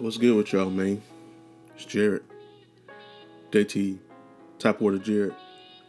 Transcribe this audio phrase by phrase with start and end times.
[0.00, 1.02] What's good with y'all, man?
[1.76, 2.22] It's Jared.
[3.50, 3.98] JT,
[4.80, 5.34] Water Jared,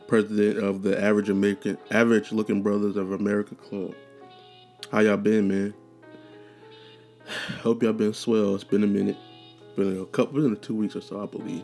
[0.06, 3.95] president of the Average American, Average Looking Brothers of America Club.
[4.92, 5.74] How y'all been, man?
[7.61, 8.54] Hope y'all been swell.
[8.54, 9.16] It's been a minute.
[9.78, 11.64] Been a couple, been two weeks or so, I believe.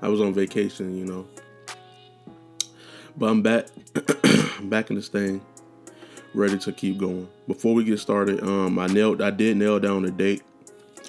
[0.00, 1.26] I was on vacation, you know.
[3.16, 3.66] But I'm back,
[4.62, 5.44] back in this thing,
[6.32, 7.28] ready to keep going.
[7.48, 10.44] Before we get started, um, I nailed, I did nail down a date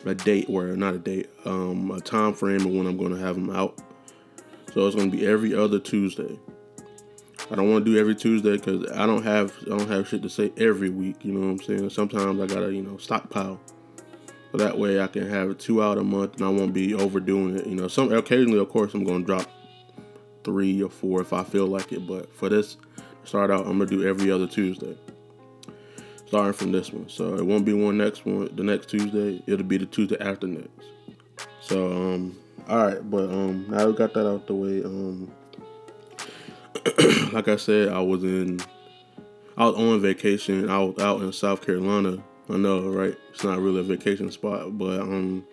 [0.05, 3.19] a date or not a date, um, a time frame of when I'm going to
[3.19, 3.77] have them out.
[4.73, 6.39] So it's going to be every other Tuesday.
[7.51, 10.21] I don't want to do every Tuesday because I don't have I don't have shit
[10.21, 11.25] to say every week.
[11.25, 11.89] You know what I'm saying?
[11.89, 13.59] Sometimes I gotta you know stockpile,
[14.51, 17.57] so that way I can have two out a month and I won't be overdoing
[17.57, 17.65] it.
[17.65, 19.47] You know, some occasionally of course I'm gonna drop
[20.43, 22.77] three or four if I feel like it, but for this
[23.23, 24.95] start out I'm gonna do every other Tuesday
[26.29, 27.09] starting from this one.
[27.09, 29.41] So it won't be one next one the next Tuesday.
[29.47, 30.69] It'll be the Tuesday after next.
[31.59, 32.37] So um
[32.67, 34.83] all right, but um now we got that out the way.
[34.83, 35.31] Um
[37.33, 38.59] like I said, I was in
[39.57, 40.69] I was on vacation.
[40.69, 42.23] I was out in South Carolina.
[42.47, 43.17] I know, right?
[43.31, 45.43] It's not really a vacation spot, but um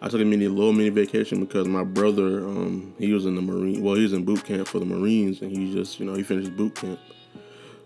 [0.00, 3.42] I took a mini little mini vacation because my brother, um, he was in the
[3.42, 6.14] Marine well, he was in boot camp for the Marines and he just, you know,
[6.14, 7.00] he finished boot camp.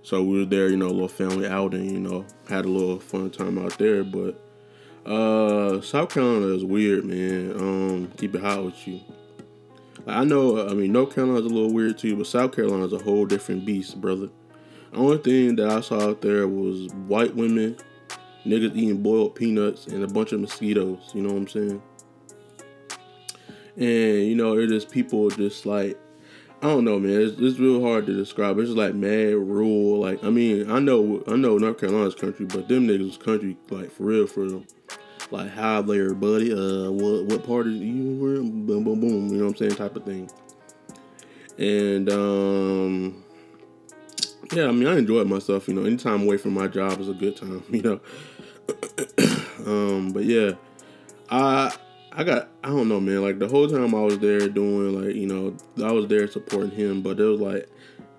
[0.03, 2.98] So we were there, you know, a little family outing, you know, had a little
[2.98, 4.03] fun time out there.
[4.05, 4.43] But
[5.06, 7.53] uh South Carolina is weird, man.
[7.53, 9.01] Um, keep it hot with you.
[10.06, 13.27] I know, I mean, North Carolina's a little weird too, but South Carolina's a whole
[13.27, 14.28] different beast, brother.
[14.93, 17.77] The only thing that I saw out there was white women,
[18.45, 21.11] niggas eating boiled peanuts, and a bunch of mosquitoes.
[21.15, 21.83] You know what I'm saying?
[23.77, 25.98] And you know, it is people just like
[26.62, 27.22] I don't know, man.
[27.22, 28.58] It's, it's real hard to describe.
[28.58, 29.98] It's just like mad rural.
[30.00, 33.91] Like I mean, I know I know North Carolina's country, but them niggas country like
[33.91, 34.64] for real, for real.
[35.31, 36.53] Like hi there, buddy.
[36.53, 38.34] Uh, what what part of you were?
[38.36, 39.28] Boom, boom, boom.
[39.28, 39.77] You know what I'm saying?
[39.77, 40.31] Type of thing.
[41.56, 43.25] And um,
[44.53, 45.66] yeah, I mean, I enjoyed myself.
[45.66, 47.62] You know, anytime away from my job is a good time.
[47.71, 48.00] You know.
[49.66, 50.53] um, but yeah,
[51.31, 51.75] I
[52.12, 53.22] I got I don't know, man.
[53.22, 56.72] Like the whole time I was there doing like you know I was there supporting
[56.72, 57.69] him, but it was like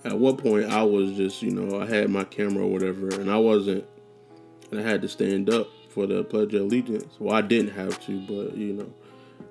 [0.04, 3.30] at what point I was just you know I had my camera or whatever, and
[3.30, 3.86] I wasn't,
[4.72, 7.16] and I had to stand up for the Pledge of Allegiance.
[7.20, 8.94] Well, I didn't have to, but you know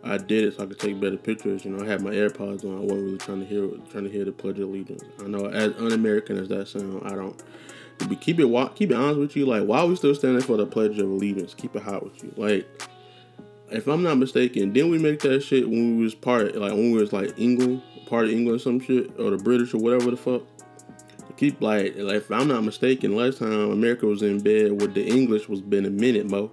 [0.03, 1.65] I did it so I could take better pictures.
[1.65, 2.79] You know, I had my AirPods on.
[2.79, 5.03] I wasn't really trying to hear trying to hear the Pledge of Allegiance.
[5.23, 7.41] I know as un-American as that sound, I don't.
[7.99, 9.45] But Keep it keep it honest with you.
[9.45, 11.53] Like, why are we still standing for the Pledge of Allegiance?
[11.53, 12.33] Keep it hot with you.
[12.35, 12.67] Like
[13.71, 16.93] if I'm not mistaken, didn't we make that shit when we was part like when
[16.93, 20.11] we was like England, part of England, or some shit, or the British or whatever
[20.11, 20.43] the fuck?
[21.37, 25.07] Keep like, like if I'm not mistaken, last time America was in bed with the
[25.07, 26.51] English was been a minute, mo.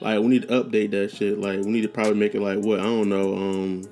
[0.00, 1.38] Like we need to update that shit.
[1.38, 3.84] Like we need to probably make it like what I don't know, um,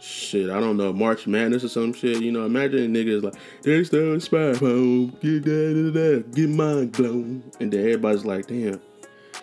[0.00, 2.22] shit, I don't know, March Madness or some shit.
[2.22, 7.70] You know, imagine niggas like they still spy phone, get that, get mind blown, and
[7.70, 8.80] then everybody's like, damn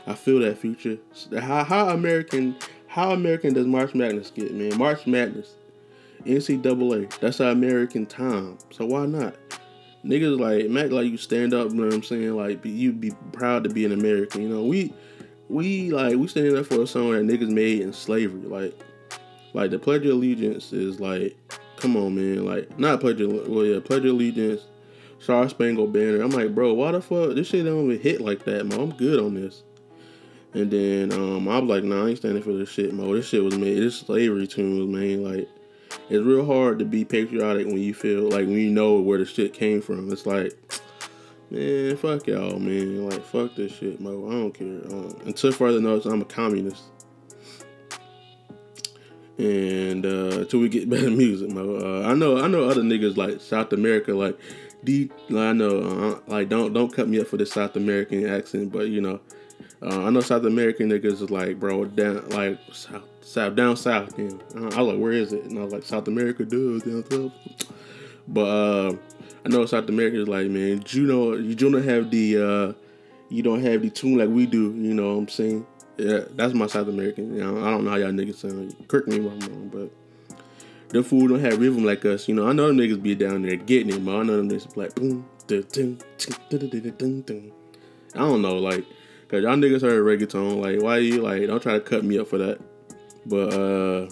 [0.07, 0.97] I feel that future.
[1.39, 2.55] How how American
[2.87, 4.77] how American does March Madness get, man?
[4.77, 5.55] March Madness,
[6.25, 7.17] NCAA.
[7.19, 8.57] That's our American time.
[8.71, 9.35] So why not?
[10.03, 11.69] Niggas like Mac like you stand up.
[11.69, 12.35] You know what I'm saying?
[12.35, 14.41] Like you'd be proud to be an American.
[14.41, 14.93] You know we
[15.49, 18.41] we like we standing up for a song that niggas made in slavery.
[18.41, 18.77] Like
[19.53, 21.37] like the Pledge of Allegiance is like,
[21.77, 22.45] come on, man.
[22.45, 24.61] Like not Pledge of well yeah Pledge of Allegiance.
[25.19, 26.21] Star Spangled Banner.
[26.21, 28.79] I'm like, bro, why the fuck this shit don't even hit like that, man?
[28.79, 29.61] I'm good on this.
[30.53, 33.15] And then um, I was like, nah, I ain't standing for this shit, mo.
[33.15, 33.79] This shit was made.
[33.79, 35.19] This slavery tune was made.
[35.19, 35.49] Like,
[36.09, 39.25] it's real hard to be patriotic when you feel like when you know where the
[39.25, 40.11] shit came from.
[40.11, 40.53] It's like,
[41.49, 43.09] man, fuck y'all, man.
[43.09, 44.27] Like, fuck this shit, mo.
[44.27, 44.67] I don't care.
[44.67, 46.83] Um, until further notice, I'm a communist.
[49.37, 51.77] And uh, until we get better music, mo.
[51.77, 54.37] Uh, I know, I know other niggas like South America, like,
[54.83, 55.09] D.
[55.29, 58.89] I know, uh, like, don't don't cut me up for this South American accent, but
[58.89, 59.21] you know.
[59.83, 64.15] Uh, I know South American niggas is like, bro, down like south, south down south.
[64.15, 64.39] Damn.
[64.55, 65.45] Uh, I was like, where is it?
[65.45, 67.31] And I was like, South America, dude, down south.
[68.27, 68.95] But uh,
[69.43, 72.73] I know South America is like, man, you know, you don't have the, uh,
[73.29, 74.71] you don't have the tune like we do.
[74.73, 75.65] You know what I'm saying?
[75.97, 77.35] Yeah, that's my South American.
[77.35, 78.75] You know, I don't know how y'all niggas sound.
[78.87, 80.37] Correct me if I'm wrong, but
[80.89, 82.27] them fool don't have rhythm like us.
[82.27, 84.49] You know, I know them niggas be down there getting it, but I know them
[84.49, 85.97] niggas like boom, dun, dun,
[86.49, 87.51] dun, dun, dun,
[88.13, 88.85] I don't know, like
[89.31, 90.61] Cause y'all niggas heard reggaeton.
[90.61, 91.47] Like, why you like?
[91.47, 92.59] Don't try to cut me up for that.
[93.25, 94.09] But uh,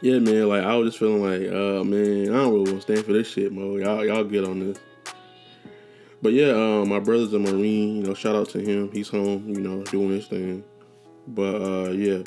[0.00, 0.48] yeah, man.
[0.48, 3.12] Like, I was just feeling like, uh, man, I don't really want to stand for
[3.12, 3.76] this shit, mo.
[3.76, 4.78] Y'all, y'all get on this.
[6.22, 7.96] But yeah, uh, my brother's a marine.
[7.96, 8.92] You know, shout out to him.
[8.92, 9.48] He's home.
[9.48, 10.62] You know, doing his thing.
[11.26, 12.22] But uh, yeah.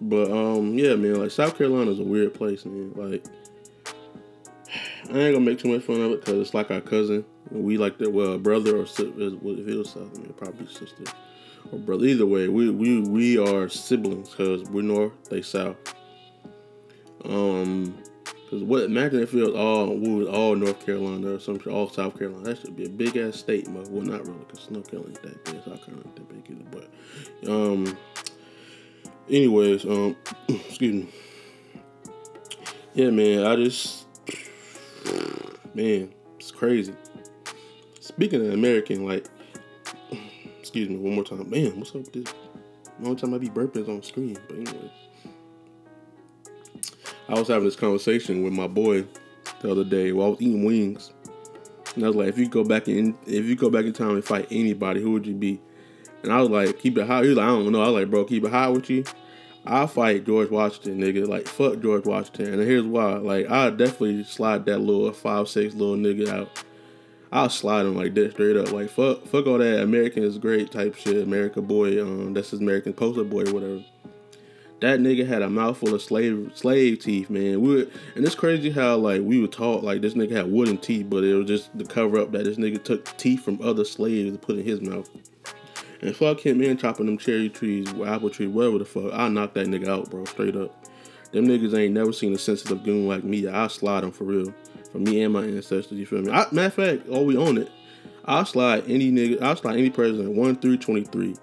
[0.00, 1.22] But um, yeah, man.
[1.22, 2.92] Like South Carolina is a weird place, man.
[2.94, 3.24] Like
[5.10, 7.24] I ain't gonna make too much fun of it because it's like our cousin.
[7.50, 8.10] We like that.
[8.12, 8.82] Well, brother or.
[8.82, 11.04] If it was South, probably sister
[11.72, 12.06] or brother.
[12.06, 15.76] Either way, we we we are siblings because we're north, they south.
[17.24, 21.60] Um, because what imagine if it was all we was all North Carolina or some
[21.68, 22.44] all South Carolina.
[22.44, 25.22] That should be a big ass state, but well, not really, because North Carolina ain't
[25.22, 25.64] that big.
[25.64, 26.88] South Carolina ain't that big either.
[27.42, 27.98] But um,
[29.28, 30.16] anyways, um,
[30.48, 31.08] excuse me.
[32.94, 34.05] Yeah, man, I just
[35.74, 36.94] man, it's crazy.
[38.00, 39.26] Speaking of American, like,
[40.60, 41.48] excuse me, one more time.
[41.50, 42.34] Man, what's up with this?
[42.98, 44.90] One time I be burping is on screen, but anyway.
[47.28, 49.04] I was having this conversation with my boy
[49.60, 51.12] the other day while I was eating wings.
[51.94, 54.10] And I was like, if you go back in if you go back in time
[54.10, 55.60] and fight anybody, who would you be?
[56.22, 57.22] And I was like, keep it high.
[57.22, 57.82] He was like, I don't know.
[57.82, 59.04] I was like, bro, keep it high with you.
[59.66, 61.26] I'll fight George Washington, nigga.
[61.26, 62.54] Like, fuck George Washington.
[62.54, 63.14] And here's why.
[63.14, 66.62] Like, I'll definitely slide that little five, six little nigga out.
[67.32, 68.70] I'll slide him like this straight up.
[68.72, 71.22] Like, fuck fuck all that American is great type shit.
[71.22, 73.84] America boy, um, that's his American poster boy, or whatever.
[74.80, 77.60] That nigga had a mouthful of slave slave teeth, man.
[77.60, 80.78] We were, and it's crazy how like we were taught like this nigga had wooden
[80.78, 83.84] teeth, but it was just the cover up that this nigga took teeth from other
[83.84, 85.10] slaves and put in his mouth.
[86.02, 89.12] And fuck him man chopping them cherry trees, apple tree, whatever the fuck.
[89.12, 90.86] I'll knock that nigga out, bro, straight up.
[91.32, 93.46] Them niggas ain't never seen a sensitive goon like me.
[93.46, 94.54] I'll slide them for real.
[94.92, 96.30] For me and my ancestors, you feel me?
[96.30, 97.70] I, matter of fact, oh we own it.
[98.24, 101.36] I'll slide any nigga, I'll slide any president 1 through 23.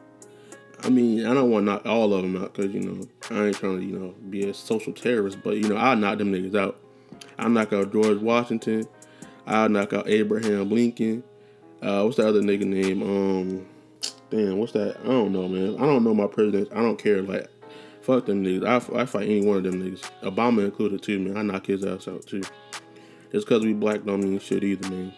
[0.83, 3.47] I mean, I don't want to knock all of them out because, you know, I
[3.47, 6.33] ain't trying to, you know, be a social terrorist, but, you know, I'll knock them
[6.33, 6.77] niggas out.
[7.37, 8.85] I'll knock out George Washington.
[9.47, 11.23] I'll knock out Abraham Lincoln.
[11.81, 13.01] Uh, what's the other nigga name?
[13.01, 13.65] Um,
[14.33, 14.97] damn, what's that?
[15.03, 15.75] I don't know, man.
[15.75, 16.71] I don't know my presidents.
[16.73, 17.21] I don't care.
[17.21, 17.47] Like,
[18.01, 18.65] fuck them niggas.
[18.65, 20.09] I, I fight any one of them niggas.
[20.23, 21.37] Obama included too, man.
[21.37, 22.41] I knock his ass out too.
[23.31, 25.13] Just because we black don't mean shit either, man.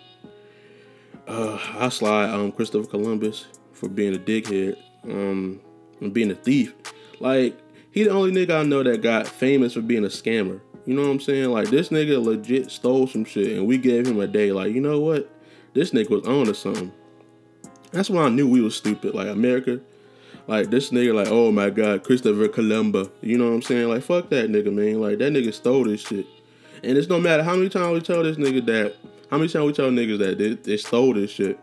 [1.27, 5.61] Uh, I slide um Christopher Columbus for being a dickhead um,
[6.01, 6.75] and being a thief.
[7.19, 7.57] Like,
[7.91, 10.59] he the only nigga I know that got famous for being a scammer.
[10.85, 11.49] You know what I'm saying?
[11.49, 14.51] Like, this nigga legit stole some shit, and we gave him a day.
[14.51, 15.31] Like, you know what?
[15.73, 16.91] This nigga was on to something.
[17.95, 19.15] That's why I knew we was stupid.
[19.15, 19.79] Like, America,
[20.47, 23.09] like, this nigga, like, oh my god, Christopher Columba.
[23.21, 23.87] You know what I'm saying?
[23.87, 24.99] Like, fuck that nigga, man.
[24.99, 26.27] Like, that nigga stole this shit.
[26.83, 28.95] And it's no matter how many times we tell this nigga that,
[29.31, 31.57] how many times we tell niggas that they, they stole this shit.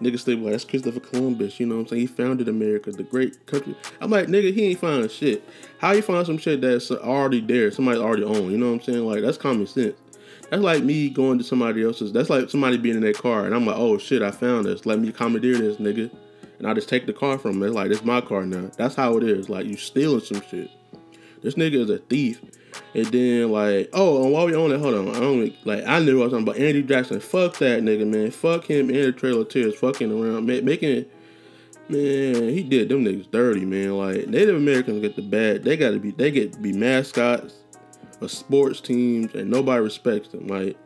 [0.00, 2.00] Niggas still like, that's Christopher Columbus, you know what I'm saying?
[2.00, 3.76] He founded America, the great country.
[4.00, 5.46] I'm like, nigga, he ain't finding shit.
[5.78, 8.80] How you find some shit that's already there, somebody already own, you know what I'm
[8.80, 9.06] saying?
[9.06, 9.94] Like, that's common sense.
[10.54, 13.52] That's like me going to somebody else's, that's like somebody being in their car, and
[13.52, 14.86] I'm like, oh shit, I found this.
[14.86, 16.08] Let me commandeer this, nigga.
[16.60, 17.60] And I just take the car from.
[17.60, 18.70] It's like, it's my car now.
[18.76, 19.48] That's how it is.
[19.48, 20.70] Like, you stealing some shit.
[21.42, 22.40] This nigga is a thief.
[22.94, 25.98] And then like, oh, and while we on it, hold on, I don't like I
[25.98, 27.18] knew I was talking about Andy Jackson.
[27.18, 28.30] Fuck that nigga, man.
[28.30, 31.06] Fuck him and the Trail of Tears fucking around, making.
[31.88, 33.98] Man, he did them niggas dirty, man.
[33.98, 35.64] Like Native Americans get the bad.
[35.64, 36.12] They gotta be.
[36.12, 37.63] They get to be mascots
[38.20, 40.46] of sports teams, and nobody respects them.
[40.46, 40.76] Like,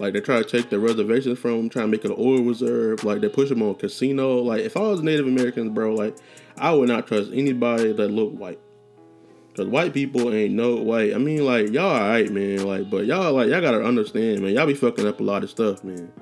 [0.00, 2.42] like they try to take the reservations from them, try to make it an oil
[2.42, 3.04] reserve.
[3.04, 4.38] Like they push them on casino.
[4.38, 6.16] Like if I was Native Americans, bro, like
[6.56, 8.60] I would not trust anybody that looked white.
[9.56, 11.14] Cause white people ain't no white.
[11.14, 12.64] I mean, like y'all alright, man.
[12.64, 14.54] Like, but y'all like y'all gotta understand, man.
[14.54, 16.12] Y'all be fucking up a lot of stuff, man.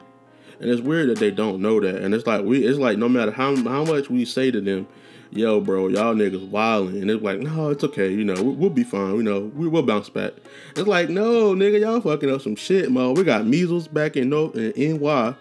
[0.58, 1.96] And it's weird that they don't know that.
[1.96, 4.88] And it's like we, it's like no matter how how much we say to them,
[5.30, 8.71] yo, bro, y'all niggas wilding, and it's like, no, it's okay, you know, we, will
[8.71, 10.33] be fine, you know, we will bounce back.
[10.76, 13.14] It's like, no, nigga, y'all fucking up some shit, man.
[13.14, 15.35] We got measles back in no in NY.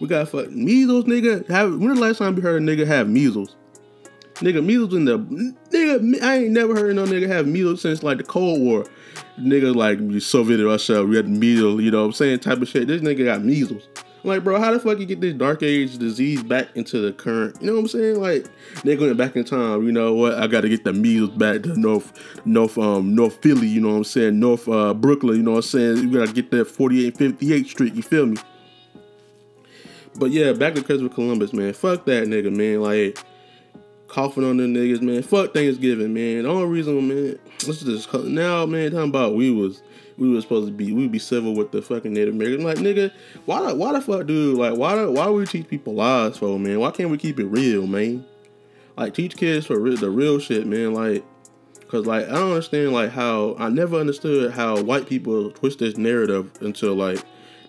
[0.00, 1.48] We got fuck measles, nigga.
[1.48, 3.56] Have when the last time we heard a nigga have measles?
[4.36, 6.22] Nigga, measles in the nigga.
[6.22, 8.84] I ain't never heard no nigga have measles since like the Cold War.
[9.40, 11.80] Nigga like Soviet Russia, we had measles.
[11.80, 12.40] You know what I'm saying?
[12.40, 12.86] Type of shit.
[12.88, 13.88] This nigga got measles.
[14.26, 17.56] Like, bro, how the fuck you get this dark age disease back into the current?
[17.60, 18.20] You know what I'm saying?
[18.20, 18.46] Like,
[18.78, 19.86] nigga going back in time.
[19.86, 20.34] You know what?
[20.34, 22.12] I got to get the measles back to North,
[22.44, 23.68] North, um, North Philly.
[23.68, 24.40] You know what I'm saying?
[24.40, 25.36] North uh, Brooklyn.
[25.36, 25.96] You know what I'm saying?
[25.98, 27.94] You gotta get that 48, 58th Street.
[27.94, 28.36] You feel me?
[30.16, 31.72] But yeah, back to Christopher Columbus, man.
[31.72, 32.80] Fuck that nigga, man.
[32.80, 33.18] Like
[34.08, 35.22] coughing on them niggas, man.
[35.22, 36.42] Fuck Thanksgiving, man.
[36.42, 38.90] The only reason, man, let's just now, man.
[38.90, 39.82] Talking about we was
[40.18, 42.64] we was supposed to be we would be civil with the fucking Native Americans.
[42.64, 43.12] Like nigga,
[43.44, 44.56] why the why the fuck, dude?
[44.58, 46.80] Like why why we teach people lies for, man?
[46.80, 48.24] Why can't we keep it real, man?
[48.96, 50.94] Like teach kids for real, the real shit, man.
[50.94, 51.24] Like,
[51.88, 55.96] cause like I don't understand like how I never understood how white people twist this
[55.96, 57.22] narrative until like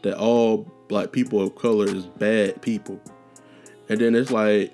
[0.04, 3.02] that all black people of color is bad people,
[3.90, 4.74] and then it's like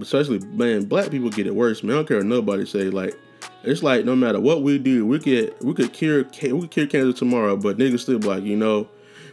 [0.00, 1.82] especially man, black people get it worse.
[1.82, 2.90] Man, I don't care what nobody say.
[2.90, 3.14] Like,
[3.64, 6.86] it's like no matter what we do, we get we could cure we could cure
[6.86, 8.88] cancer tomorrow, but niggas still be like, you know,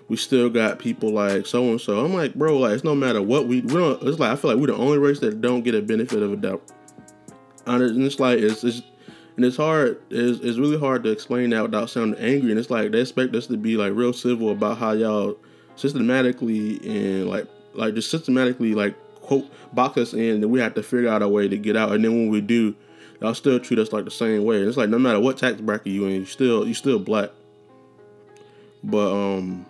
[0.07, 2.03] we still got people like so and so.
[2.03, 4.01] I'm like, bro, like it's no matter what we we don't.
[4.03, 6.33] It's like I feel like we're the only race that don't get a benefit of
[6.33, 6.61] a doubt.
[7.65, 8.81] And it's like it's, it's
[9.35, 10.01] and it's hard.
[10.09, 12.51] It's, it's really hard to explain that without sounding angry.
[12.51, 15.37] And it's like they expect us to be like real civil about how y'all
[15.75, 20.83] systematically and like like just systematically like quote box us in, and we have to
[20.83, 21.93] figure out a way to get out.
[21.93, 22.75] And then when we do,
[23.21, 24.57] y'all still treat us like the same way.
[24.57, 27.29] It's like no matter what tax bracket you in, you still you still black.
[28.83, 29.65] But um,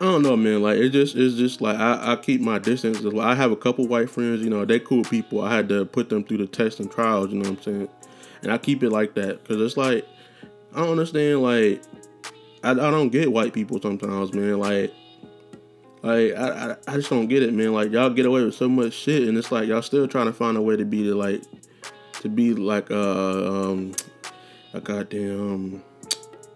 [0.00, 0.62] I don't know, man.
[0.62, 3.04] Like it just it's just like I, I keep my distance.
[3.18, 5.42] I have a couple white friends, you know, they cool people.
[5.42, 7.88] I had to put them through the tests and trials, you know what I'm saying?
[8.42, 10.06] And I keep it like that because it's like
[10.74, 11.42] I don't understand.
[11.42, 11.82] Like
[12.62, 14.58] I, I don't get white people sometimes, man.
[14.58, 14.92] Like
[16.02, 17.72] like I, I, I just don't get it, man.
[17.72, 20.32] Like y'all get away with so much shit, and it's like y'all still trying to
[20.32, 21.42] find a way to be the like
[22.24, 23.92] to be like uh um
[24.72, 25.82] a goddamn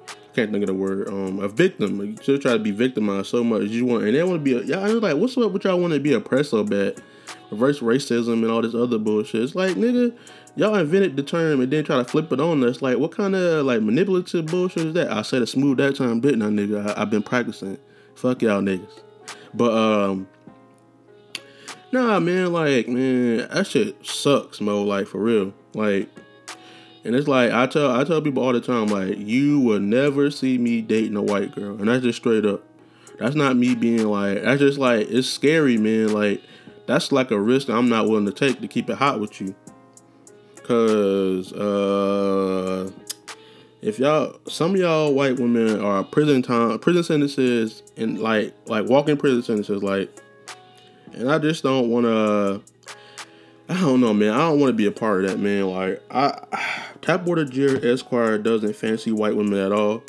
[0.08, 2.00] I can't think of the word um a victim.
[2.00, 4.54] You still try to be victimized so much you want, and they want to be
[4.54, 4.98] a, y'all.
[4.98, 7.00] Like what's up with y'all want to be oppressed so bad,
[7.50, 9.42] reverse racism and all this other bullshit.
[9.42, 10.16] It's like nigga,
[10.56, 12.82] y'all invented the term and then try to flip it on us.
[12.82, 15.12] Like what kind of like manipulative bullshit is that?
[15.12, 16.86] I said it smooth that time, didn't I, nigga?
[16.96, 17.78] I, I've been practicing.
[18.14, 19.02] Fuck y'all niggas.
[19.54, 20.28] But um,
[21.92, 24.82] nah, man, like man, that shit sucks, mo.
[24.82, 26.08] Like for real, like.
[27.04, 30.30] And it's like I tell I tell people all the time, like you will never
[30.30, 32.62] see me dating a white girl, and that's just straight up.
[33.18, 36.12] That's not me being like that's just like it's scary, man.
[36.12, 36.42] Like
[36.86, 39.54] that's like a risk I'm not willing to take to keep it hot with you.
[40.64, 42.90] Cause uh,
[43.80, 48.86] if y'all, some of y'all white women are prison time, prison sentences, and like like
[48.86, 50.10] walking prison sentences, like,
[51.12, 52.60] and I just don't want to.
[53.70, 54.32] I don't know, man.
[54.32, 55.66] I don't want to be a part of that, man.
[55.66, 56.30] Like, I,
[57.02, 60.02] Tapwater Jared Esquire doesn't fancy white women at all.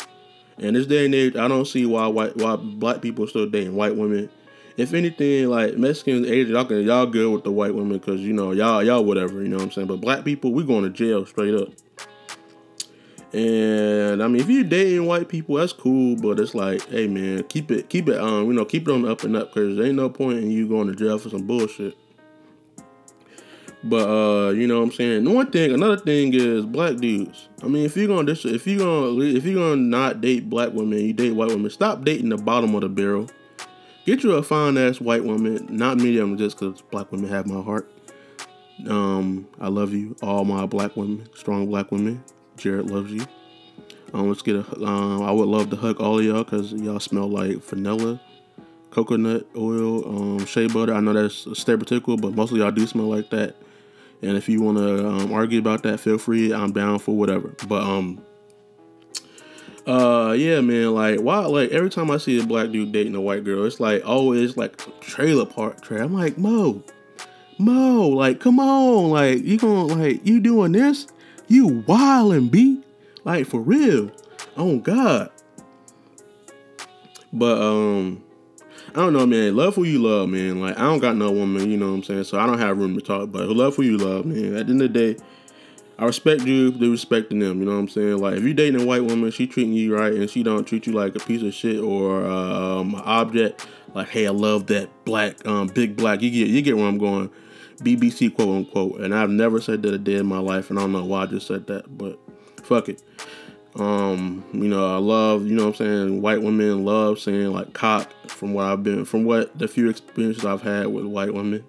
[0.60, 3.50] And this day and age, I don't see why white why black people are still
[3.50, 4.30] dating white women.
[4.78, 8.34] If anything, like Mexicans, Asians, y'all can y'all good with the white women because you
[8.34, 9.88] know y'all y'all whatever, you know what I'm saying.
[9.88, 11.70] But black people, we going to jail straight up.
[13.34, 16.16] And I mean, if you're dating white people, that's cool.
[16.16, 19.02] But it's like, hey man, keep it, keep it, um, you know, keep it on
[19.02, 21.30] the up and up, cause there ain't no point in you going to jail for
[21.30, 21.98] some bullshit.
[23.84, 25.34] But uh, you know what I'm saying.
[25.34, 27.48] One thing, another thing is black dudes.
[27.64, 31.00] I mean, if you're gonna if you're gonna if you're gonna not date black women,
[31.00, 31.70] you date white women.
[31.70, 33.30] Stop dating the bottom of the barrel.
[34.06, 37.62] Get you a fine ass white woman, not medium, just because black women have my
[37.62, 37.90] heart.
[38.88, 42.24] Um, I love you, all my black women, strong black women.
[42.58, 43.26] Jared loves you.
[44.14, 44.84] Um, let's get a.
[44.84, 48.20] Um, I would love to hug all of y'all because y'all smell like vanilla,
[48.92, 50.94] coconut oil, um, shea butter.
[50.94, 53.56] I know that's stereotypical, but most of y'all do smell like that.
[54.22, 56.54] And if you want to um, argue about that, feel free.
[56.54, 57.56] I'm down for whatever.
[57.68, 58.22] But um,
[59.88, 60.94] uh, yeah, man.
[60.94, 61.40] Like, why?
[61.46, 64.58] Like every time I see a black dude dating a white girl, it's like always
[64.58, 66.02] like trailer park trade.
[66.02, 66.84] I'm like, Mo,
[67.58, 71.08] Mo, like, come on, like you gonna like you doing this?
[71.48, 72.84] You wildin', B.
[73.24, 74.12] Like for real.
[74.58, 75.32] Oh God.
[77.32, 78.24] But um
[78.90, 79.56] I don't know, man.
[79.56, 80.60] Love who you love, man.
[80.60, 82.24] Like I don't got no woman, you know what I'm saying?
[82.24, 84.56] So I don't have room to talk, but love who you love, man.
[84.56, 85.24] At the end of the day,
[86.00, 88.18] I respect you, they respecting them, you know what I'm saying?
[88.18, 90.88] Like if you dating a white woman, she treating you right and she don't treat
[90.88, 95.46] you like a piece of shit or um object, like, hey, I love that black,
[95.46, 96.22] um, big black.
[96.22, 97.30] You get you get where I'm going.
[97.78, 99.02] BBC quote unquote.
[99.02, 101.24] And I've never said that a day in my life, and I don't know why
[101.24, 102.20] I just said that, but
[102.64, 103.02] fuck it.
[103.76, 108.12] Um, you know, I love, you know I'm saying, white women love saying like cock
[108.28, 111.64] from what I've been from what the few experiences I've had with white women.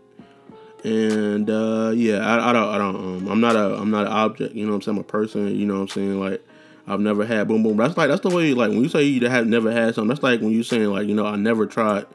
[0.83, 4.13] And uh yeah, I, I don't I don't um I'm not a I'm not an
[4.13, 6.43] object, you know I'm saying, I'm a person, you know I'm saying, like
[6.87, 7.77] I've never had boom boom.
[7.77, 10.23] That's like that's the way like when you say you have never had something, that's
[10.23, 12.07] like when you saying like, you know, I never tried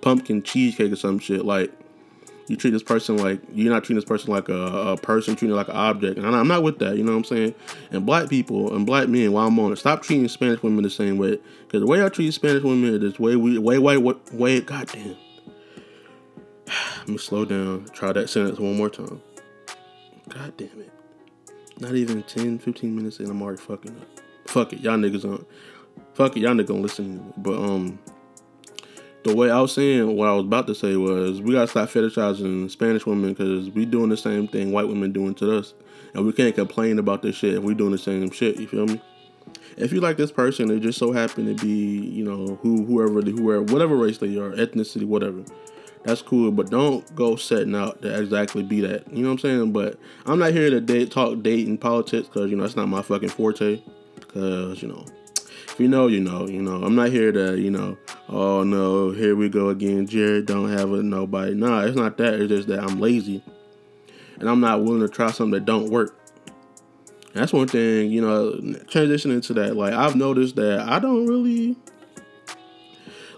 [0.00, 1.44] pumpkin cheesecake or some shit.
[1.44, 1.72] Like
[2.48, 5.56] you treat this person like you're not treating this person like a, a person, treating
[5.56, 6.18] like an object.
[6.18, 7.54] And I'm not with that, you know what I'm saying?
[7.90, 10.90] And black people and black men, while I'm on it, stop treating Spanish women the
[10.90, 11.38] same way.
[11.66, 15.16] Because the way I treat Spanish women is way, way, way, way, way, way goddamn.
[16.98, 17.86] Let me slow down.
[17.92, 19.20] Try that sentence one more time.
[20.28, 20.92] God damn it.
[21.78, 24.20] Not even 10, 15 minutes and I'm already fucking up.
[24.46, 24.80] Fuck it.
[24.80, 25.44] Y'all niggas on.
[26.14, 26.40] Fuck it.
[26.40, 27.32] Y'all niggas gonna listen.
[27.36, 27.98] But, um,
[29.24, 31.88] the way I was saying, what I was about to say was, we gotta stop
[31.88, 35.74] fetishizing Spanish women because we doing the same thing white women doing to us,
[36.14, 38.58] and we can't complain about this shit if we doing the same shit.
[38.58, 39.00] You feel me?
[39.76, 43.20] If you like this person, they just so happen to be, you know, who whoever
[43.22, 45.44] whoever whatever race they are, ethnicity, whatever.
[46.04, 49.10] that's cool, but don't go setting out to exactly be that.
[49.12, 49.72] You know what I'm saying?
[49.72, 52.88] But I'm not here to date, talk date and politics because you know that's not
[52.88, 53.82] my fucking forte.
[54.16, 55.04] Because you know,
[55.78, 56.82] you know, you know, you know.
[56.82, 57.96] I'm not here to you know.
[58.28, 60.06] Oh no, here we go again.
[60.06, 61.54] Jared don't have a nobody.
[61.54, 62.34] Nah, it's not that.
[62.34, 63.42] It's just that I'm lazy,
[64.38, 66.14] and I'm not willing to try something that don't work.
[67.32, 68.52] And that's one thing, you know,
[68.86, 69.76] transitioning to that.
[69.76, 71.76] Like I've noticed that I don't really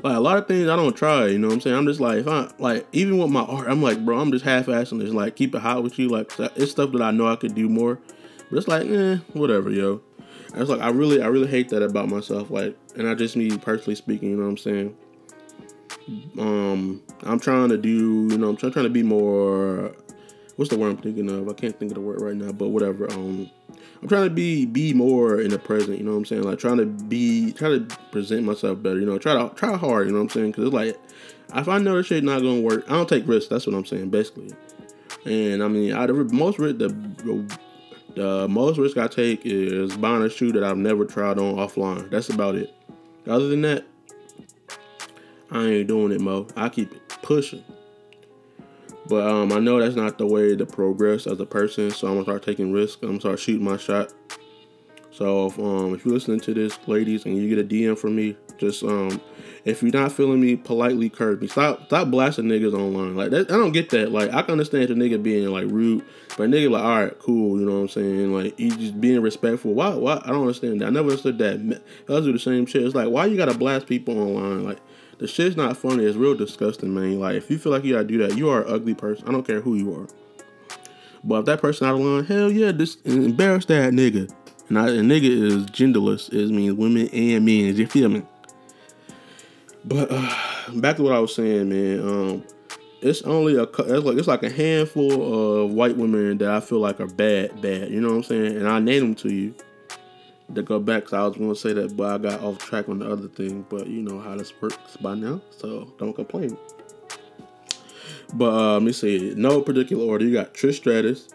[0.03, 1.77] like a lot of things I don't try, you know what I'm saying?
[1.77, 4.67] I'm just like, I like, even with my art, I'm like, bro, I'm just half
[4.67, 5.13] assing this.
[5.13, 6.09] Like, keep it hot with you.
[6.09, 7.99] Like, it's stuff that I know I could do more,
[8.51, 10.01] but it's like, eh, whatever, yo.
[10.53, 12.51] And it's like, I really, I really hate that about myself.
[12.51, 14.97] Like, and I just me personally speaking, you know what I'm saying?
[16.39, 19.95] Um, I'm trying to do, you know, I'm trying, trying to be more.
[20.57, 21.49] What's the word I'm thinking of?
[21.49, 23.11] I can't think of the word right now, but whatever.
[23.13, 23.49] Um,
[24.03, 25.99] I'm trying to be be more in the present.
[25.99, 26.43] You know what I'm saying?
[26.43, 28.99] Like trying to be try to present myself better.
[28.99, 30.07] You know, try to try hard.
[30.07, 30.51] You know what I'm saying?
[30.51, 30.99] Because it's like
[31.55, 33.49] if I know this shit not gonna work, I don't take risks.
[33.49, 34.53] That's what I'm saying, basically.
[35.25, 36.89] And I mean, I the most the
[38.15, 42.11] the most risk I take is buying a shoe that I've never tried on offline.
[42.11, 42.75] That's about it.
[43.27, 43.85] Other than that,
[45.51, 46.47] I ain't doing it, Mo.
[46.57, 47.65] I keep pushing.
[49.09, 52.15] But um, I know that's not the way to progress as a person, so I'm
[52.15, 53.03] gonna start taking risks.
[53.03, 54.13] I'm gonna start shooting my shot.
[55.11, 58.15] So if, um, if you're listening to this, ladies, and you get a DM from
[58.15, 59.21] me, just um,
[59.65, 61.49] if you're not feeling me, politely curve me.
[61.49, 63.17] Stop, stop blasting niggas online.
[63.17, 64.13] Like that, I don't get that.
[64.13, 66.05] Like I can understand the nigga being like rude,
[66.37, 67.59] but nigga like, all right, cool.
[67.59, 68.33] You know what I'm saying?
[68.33, 69.75] Like you just being respectful.
[69.75, 69.95] Why?
[69.95, 70.21] Why?
[70.25, 70.87] I don't understand that.
[70.87, 71.83] I never understood that.
[72.07, 72.85] Guys do the same shit.
[72.85, 74.65] It's like why you gotta blast people online?
[74.65, 74.79] Like
[75.19, 76.05] the shit's not funny.
[76.05, 77.19] It's real disgusting, man.
[77.19, 79.27] Like if you feel like you gotta do that, you are an ugly person.
[79.29, 80.07] I don't care who you are.
[81.23, 84.33] But if that person out of line, hell yeah, just embarrass that nigga.
[84.71, 86.33] And, I, nigga is genderless.
[86.33, 87.77] It means women and men.
[87.77, 88.23] You feel me?
[89.85, 90.35] But uh,
[90.75, 92.01] back to what I was saying, man.
[92.01, 92.45] Um,
[93.03, 96.81] it's only a it's like it's like a handful of white women that I feel
[96.81, 97.91] like are bad, bad.
[97.91, 98.57] You know what I'm saying?
[98.57, 99.55] And I name them to you
[100.55, 101.09] to go back.
[101.09, 103.65] So I was to say that, but I got off track on the other thing.
[103.69, 106.57] But you know how this works by now, so don't complain.
[108.35, 109.35] But uh, let me see.
[109.37, 110.25] No particular order.
[110.25, 111.29] You got Trish Stratus.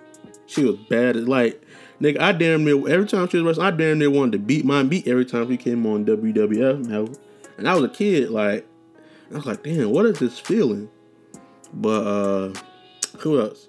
[0.47, 1.17] She was bad.
[1.17, 1.62] As, like,
[1.99, 4.65] nigga, I damn near every time she was wrestling, I damn near wanted to beat
[4.65, 6.86] my beat every time she came on WWF.
[6.86, 7.08] Now,
[7.58, 8.30] and I was a kid.
[8.30, 8.68] Like,
[9.32, 10.89] I was like, damn, what is this feeling?
[11.74, 12.54] But uh,
[13.20, 13.68] who else?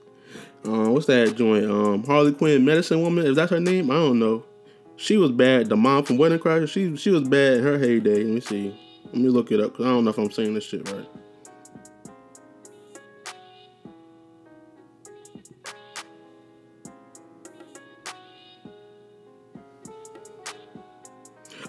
[0.64, 1.70] Uh, what's that joint?
[1.70, 3.27] Um, Harley Quinn, Medicine Woman.
[3.27, 3.90] Is that her name?
[3.90, 4.44] I don't know.
[4.96, 5.68] She was bad.
[5.68, 8.25] The mom from Wedding Crashers, she she was bad in her heyday.
[8.25, 8.81] Let me see.
[9.07, 11.07] Let me look it up because I don't know if I'm saying this shit right.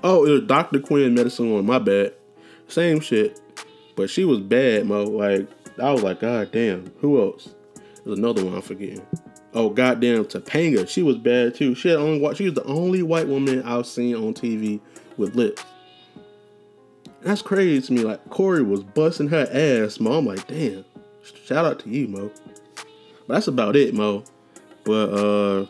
[0.03, 0.79] Oh, it was Dr.
[0.79, 1.65] Quinn Medicine Woman.
[1.65, 2.13] My bad.
[2.67, 3.39] Same shit.
[3.95, 5.03] But she was bad, Mo.
[5.03, 5.47] Like,
[5.79, 6.91] I was like, God damn.
[6.99, 7.49] Who else?
[8.05, 9.05] There's another one I'm forgetting.
[9.53, 11.73] Oh goddamn Topanga, she was bad too.
[11.73, 14.79] She had only she was the only white woman I've seen on TV
[15.17, 15.63] with lips.
[17.21, 18.03] That's crazy to me.
[18.03, 20.19] Like Corey was busting her ass, Mo.
[20.19, 20.85] I'm like, damn.
[21.45, 22.31] Shout out to you, Mo.
[23.27, 24.23] But that's about it, Mo.
[24.83, 25.65] But uh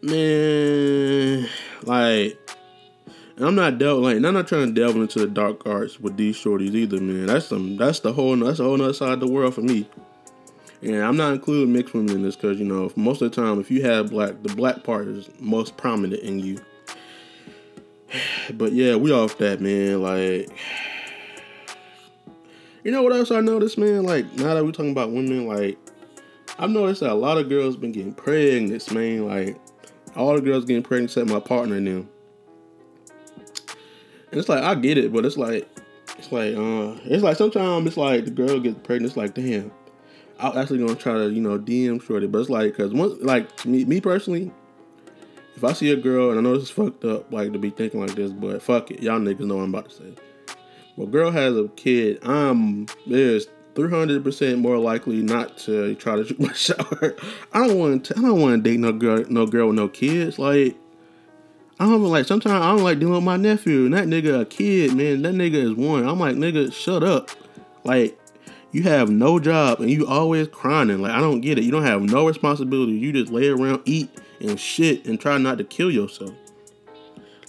[0.00, 1.46] man,
[1.84, 2.38] like
[3.40, 6.36] I'm not delving like I'm not trying to delve into the dark arts with these
[6.36, 7.26] shorties either, man.
[7.26, 9.88] That's some that's the whole that's a whole other side of the world for me.
[10.82, 13.60] And I'm not including mixed women in this because you know most of the time
[13.60, 16.58] if you have black, the black part is most prominent in you.
[18.54, 20.02] But yeah, we off that man.
[20.02, 20.48] Like,
[22.82, 24.04] you know what else I noticed, man?
[24.04, 25.78] Like now that we're talking about women, like
[26.58, 29.28] I've noticed that a lot of girls been getting pregnant, man.
[29.28, 29.60] Like
[30.16, 32.08] all the girls getting pregnant except my partner and them.
[34.30, 35.68] And it's like I get it, but it's like
[36.18, 39.70] it's like uh it's like sometimes it's like the girl gets pregnant, it's like damn
[40.38, 43.66] I'm actually gonna try to you know DM Shorty, but it's like because once like
[43.66, 44.52] me me personally,
[45.56, 47.70] if I see a girl and I know this is fucked up, like to be
[47.70, 50.14] thinking like this, but fuck it, y'all niggas know what I'm about to say.
[50.96, 56.24] Well, girl has a kid, I'm there's 300 percent more likely not to try to
[56.24, 57.14] shoot my shower.
[57.52, 58.18] I don't want to.
[58.18, 60.36] I don't want to date no girl, no girl with no kids.
[60.36, 60.76] Like
[61.78, 62.26] I don't like.
[62.26, 63.84] Sometimes I don't like dealing with my nephew.
[63.84, 65.22] And that nigga a kid, man.
[65.22, 66.08] That nigga is one.
[66.08, 67.30] I'm like, nigga, shut up.
[67.84, 68.18] Like
[68.72, 71.00] you have no job and you always crying.
[71.00, 71.62] Like I don't get it.
[71.62, 72.94] You don't have no responsibility.
[72.94, 74.10] You just lay around, eat
[74.40, 76.34] and shit, and try not to kill yourself.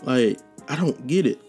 [0.03, 0.37] Like
[0.67, 1.48] I don't get it.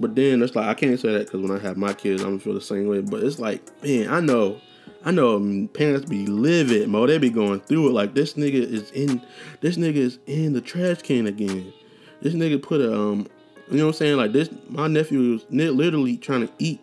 [0.00, 2.30] But then it's like I can't say that because when I have my kids, I'm
[2.30, 3.00] gonna feel the same way.
[3.00, 4.60] But it's like, man, I know,
[5.04, 7.06] I know parents be livid, mo.
[7.06, 7.92] They be going through it.
[7.92, 9.20] Like this nigga is in,
[9.60, 11.72] this nigga is in the trash can again.
[12.20, 13.26] This nigga put a um,
[13.70, 14.16] you know what I'm saying?
[14.16, 16.80] Like this, my nephew is literally trying to eat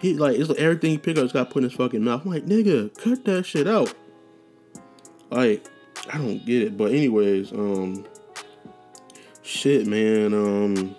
[0.00, 2.22] he like it's like everything he pick up, has got put in his fucking mouth.
[2.24, 3.92] I'm like, nigga, cut that shit out.
[5.30, 5.66] Like,
[6.12, 6.76] I don't get it.
[6.76, 8.04] But anyways, um,
[9.42, 10.34] shit, man.
[10.34, 10.96] Um,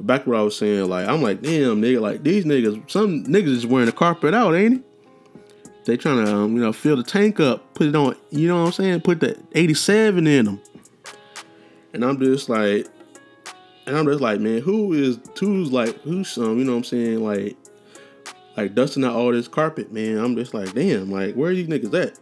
[0.00, 3.48] back what I was saying, like, I'm like, damn, nigga, like these niggas, some niggas
[3.48, 4.82] is wearing the carpet out, ain't he?
[5.84, 8.60] They trying to, um, you know, fill the tank up, put it on, you know
[8.60, 9.00] what I'm saying?
[9.02, 10.60] Put the 87 in them.
[11.92, 12.88] And I'm just like,
[13.86, 16.84] and I'm just like, man, who is, who's like, who's some, you know what I'm
[16.84, 17.24] saying?
[17.24, 17.56] Like,
[18.56, 20.18] like dusting out all this carpet, man.
[20.18, 22.18] I'm just like, damn, like, where are these niggas at?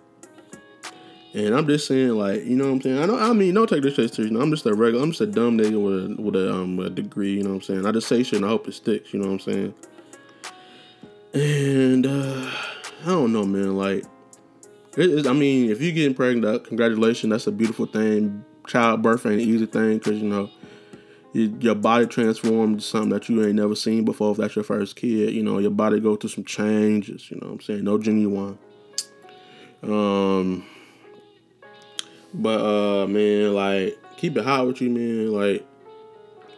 [1.34, 2.98] And I'm just saying, like, you know what I'm saying?
[2.98, 4.32] I know, I mean, don't take this shit serious.
[4.34, 6.88] I'm just a regular, I'm just a dumb nigga with a with a um a
[6.88, 7.34] degree.
[7.34, 7.86] You know what I'm saying?
[7.86, 9.12] I just say shit and I hope it sticks.
[9.12, 9.74] You know what I'm saying?
[11.34, 12.50] And uh
[13.02, 13.76] I don't know, man.
[13.76, 14.04] Like.
[14.96, 17.28] I mean, if you're getting pregnant, congratulations.
[17.28, 18.44] That's a beautiful thing.
[18.68, 20.48] Childbirth ain't an easy thing because you know
[21.34, 24.30] your body transformed to something that you ain't never seen before.
[24.30, 27.28] If that's your first kid, you know your body go through some changes.
[27.28, 27.82] You know what I'm saying?
[27.82, 28.56] No genuine.
[29.82, 30.64] Um,
[32.34, 35.32] but uh, man, like keep it hot with you, man.
[35.32, 35.66] Like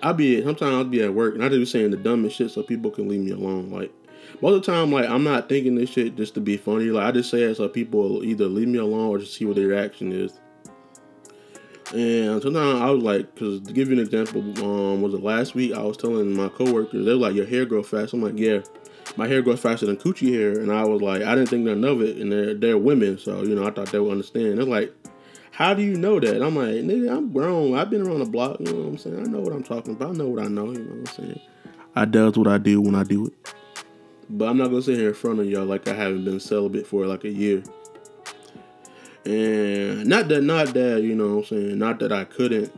[0.02, 2.50] I be sometimes I'll be at work and I just be saying the dumbest shit
[2.50, 3.70] so people can leave me alone.
[3.70, 3.92] Like
[4.40, 6.86] most of the time, like I'm not thinking this shit just to be funny.
[6.86, 9.56] Like I just say it so people either leave me alone or just see what
[9.56, 10.38] their reaction is.
[11.94, 15.54] And sometimes I was like, because to give you an example, um, was it last
[15.54, 15.72] week?
[15.72, 18.62] I was telling my coworkers, they were like, "Your hair grow fast." I'm like, "Yeah,
[19.16, 21.84] my hair grows faster than coochie hair," and I was like, I didn't think nothing
[21.84, 22.16] of it.
[22.16, 24.58] And they're they're women, so you know, I thought they would understand.
[24.58, 24.92] They're like,
[25.56, 27.76] "How do you know that?" I'm like, "Nigga, I'm grown.
[27.76, 28.60] I've been around the block.
[28.60, 29.20] You know what I'm saying?
[29.20, 30.10] I know what I'm talking about.
[30.10, 30.66] I know what I know.
[30.66, 31.40] You know what I'm saying?
[31.94, 33.32] I does what I do when I do it."
[34.28, 36.86] But I'm not gonna sit here in front of y'all like I haven't been celibate
[36.86, 37.62] for like a year.
[39.24, 41.78] And not that, not that, you know what I'm saying?
[41.78, 42.72] Not that I couldn't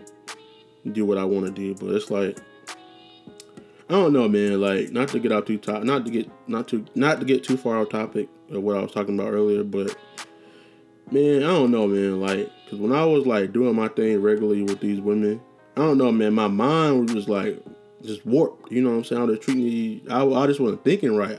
[0.92, 2.38] do what I want to do, but it's like,
[3.90, 4.60] I don't know, man.
[4.60, 7.44] Like, not to get out too top, not to get, not to, not to get
[7.44, 9.94] too far off topic of what I was talking about earlier, but
[11.10, 12.20] man, I don't know, man.
[12.20, 15.40] Like, cause when I was like doing my thing regularly with these women,
[15.76, 16.34] I don't know, man.
[16.34, 17.62] My mind was just like,
[18.02, 18.70] just warped.
[18.70, 19.22] You know what I'm saying?
[19.22, 21.38] I was treating me, I, I just wasn't thinking right.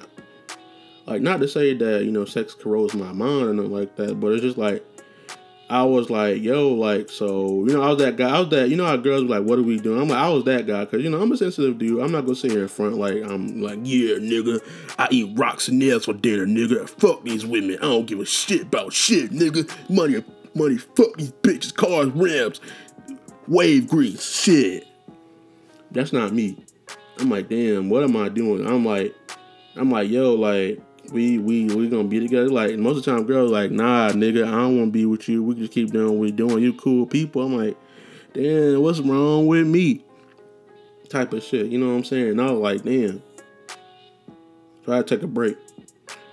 [1.05, 4.19] Like, not to say that you know sex corrodes my mind or nothing like that,
[4.19, 4.85] but it's just like
[5.69, 8.35] I was like, yo, like, so, you know, I was that guy.
[8.35, 10.01] I was that, you know, how girls were like, what are we doing?
[10.01, 10.83] I'm like, I was that guy.
[10.85, 12.01] Cause, you know, I'm a sensitive dude.
[12.01, 14.63] I'm not gonna sit here in front like, I'm like, yeah, nigga,
[14.97, 16.89] I eat rocks and nails for dinner, nigga.
[16.89, 17.77] Fuck these women.
[17.77, 19.69] I don't give a shit about shit, nigga.
[19.91, 20.23] Money,
[20.55, 22.61] money, fuck these bitches, cars, rims,
[23.47, 24.87] wave grease, shit.
[25.91, 26.63] That's not me.
[27.19, 28.65] I'm like, damn, what am I doing?
[28.65, 29.15] I'm like,
[29.75, 30.81] I'm like, yo, like,
[31.11, 32.49] we we we gonna be together.
[32.49, 35.27] Like most of the time, girls like, nah, nigga, I don't want to be with
[35.27, 35.43] you.
[35.43, 36.63] We just keep doing what we doing.
[36.63, 37.43] You cool people.
[37.43, 37.77] I'm like,
[38.33, 40.05] damn, what's wrong with me?
[41.09, 41.67] Type of shit.
[41.67, 42.39] You know what I'm saying?
[42.39, 43.21] I was like, damn.
[44.85, 45.57] So I to take a break.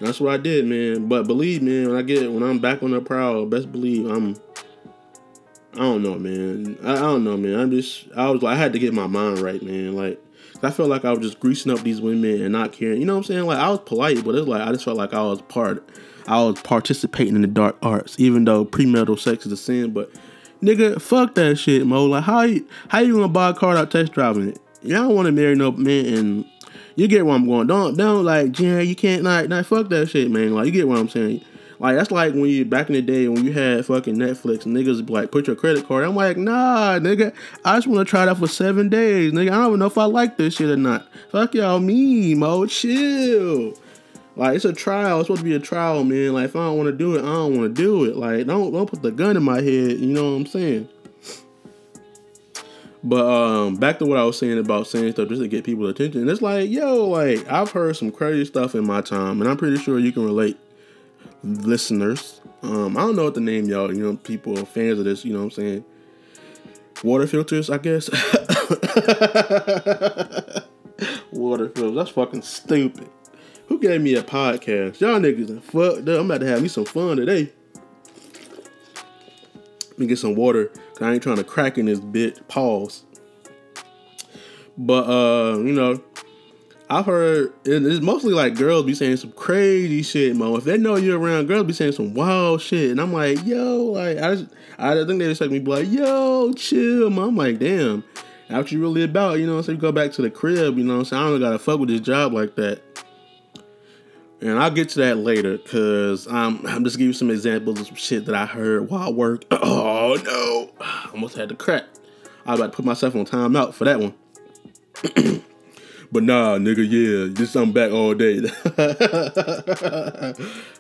[0.00, 1.09] That's what I did, man.
[1.09, 4.37] But believe me, when I get when I'm back on the prowl, best believe I'm.
[5.74, 6.78] I don't know, man.
[6.82, 7.59] I, I don't know, man.
[7.59, 8.06] I'm just.
[8.16, 9.94] I was I had to get my mind right, man.
[9.94, 10.20] Like
[10.62, 13.00] I felt like I was just greasing up these women and not caring.
[13.00, 13.46] You know what I'm saying?
[13.46, 15.88] Like I was polite, but it's like I just felt like I was part.
[16.26, 19.92] I was participating in the dark arts, even though premarital sex is a sin.
[19.92, 20.11] But
[20.62, 22.04] nigga, fuck that shit, mo.
[22.06, 24.59] Like how you how you gonna buy a car out test driving it?
[24.82, 26.44] Y'all want to marry no man and
[26.96, 27.66] you get where I'm going.
[27.66, 30.54] Don't don't like, Jen, you can't like, like fuck that shit, man.
[30.54, 31.44] Like you get what I'm saying.
[31.78, 35.09] Like that's like when you back in the day when you had fucking Netflix niggas
[35.11, 36.04] like put your credit card.
[36.04, 39.50] I'm like, nah, nigga, I just want to try that for seven days, nigga.
[39.50, 41.06] I don't even know if I like this shit or not.
[41.30, 43.74] Fuck y'all, me, mo, chill.
[44.37, 45.20] Like it's a trial.
[45.20, 46.32] It's supposed to be a trial, man.
[46.32, 48.16] Like if I don't want to do it, I don't want to do it.
[48.16, 49.98] Like don't don't put the gun in my head.
[49.98, 50.88] You know what I'm saying?
[53.06, 55.90] But um, back to what I was saying about saying stuff just to get people's
[55.90, 56.28] attention.
[56.28, 59.78] It's like, yo, like I've heard some crazy stuff in my time, and I'm pretty
[59.78, 60.58] sure you can relate
[61.44, 62.40] listeners.
[62.62, 65.32] Um, I don't know what the name y'all, you know, people fans of this, you
[65.32, 65.84] know what I'm saying?
[67.04, 68.10] Water filters, I guess.
[71.30, 73.08] Water filters, that's fucking stupid.
[73.68, 74.98] Who gave me a podcast?
[74.98, 76.18] Y'all niggas fucked up.
[76.18, 77.52] I'm about to have me some fun today.
[79.98, 80.66] Me get some water.
[80.66, 82.46] Cause I ain't trying to crack in this bit.
[82.48, 83.04] Pause.
[84.78, 86.02] But uh, you know,
[86.88, 90.56] I've heard it's mostly like girls be saying some crazy shit, mo.
[90.56, 93.85] If they know you're around, girls be saying some wild shit, and I'm like, yo,
[93.87, 94.46] like I just,
[94.78, 97.28] I think they just like me be like, yo, chill, mo.
[97.28, 98.04] I'm like, damn,
[98.48, 99.61] what you really about, you know?
[99.62, 101.02] So you go back to the crib, you know?
[101.02, 102.82] So I don't gotta fuck with this job like that.
[104.40, 107.87] And I'll get to that later, cause I'm I'm just giving you some examples of
[107.87, 109.44] some shit that I heard while I work.
[109.51, 110.70] Oh no,
[111.12, 111.85] almost had to crack.
[112.44, 114.14] I was about to put myself on timeout for that one.
[116.12, 118.40] But nah, nigga, yeah, just I'm back all day.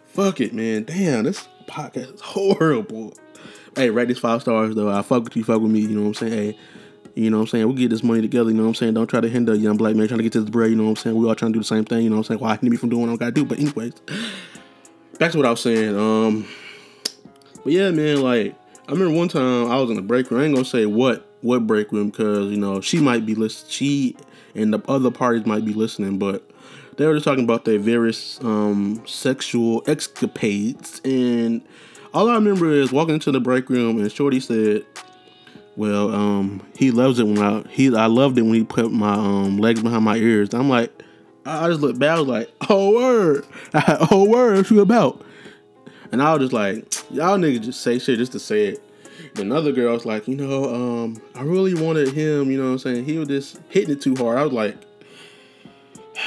[0.06, 0.84] Fuck it, man.
[0.84, 3.14] Damn, this podcast is horrible.
[3.74, 4.88] Hey, rate this five stars though.
[4.88, 5.80] I fuck with you, fuck with me.
[5.80, 6.32] You know what I'm saying?
[6.32, 6.58] Hey,
[7.16, 7.68] you know what I'm saying?
[7.68, 8.50] We get this money together.
[8.50, 8.94] You know what I'm saying?
[8.94, 10.70] Don't try to hinder a young black man trying to get to this bread.
[10.70, 11.16] You know what I'm saying?
[11.16, 12.02] We all trying to do the same thing.
[12.02, 12.40] You know what I'm saying?
[12.40, 13.44] Why hinder me from doing what I gotta do?
[13.46, 13.94] But anyways,
[15.18, 15.98] back to what I was saying.
[15.98, 16.46] Um,
[17.64, 18.54] but yeah, man, like
[18.86, 20.42] I remember one time I was in the break room.
[20.42, 23.70] I ain't gonna say what what break room because you know she might be listening.
[23.70, 24.16] She
[24.54, 26.48] and the other parties might be listening, but
[26.98, 31.62] they were just talking about their various um, sexual escapades and
[32.14, 34.86] all I remember is walking into the break room and Shorty said,
[35.76, 39.12] "Well, um, he loves it when I he I loved it when he put my
[39.12, 40.90] um legs behind my ears." I'm like,
[41.44, 42.16] I just looked back.
[42.16, 43.46] I was like, "Oh word,
[44.10, 45.22] oh word, what you about?"
[46.12, 48.82] And I was just like, "Y'all niggas just say shit just to say it."
[49.30, 52.50] And another girl was like, "You know, um, I really wanted him.
[52.50, 53.04] You know what I'm saying?
[53.04, 54.76] He was just hitting it too hard." I was like.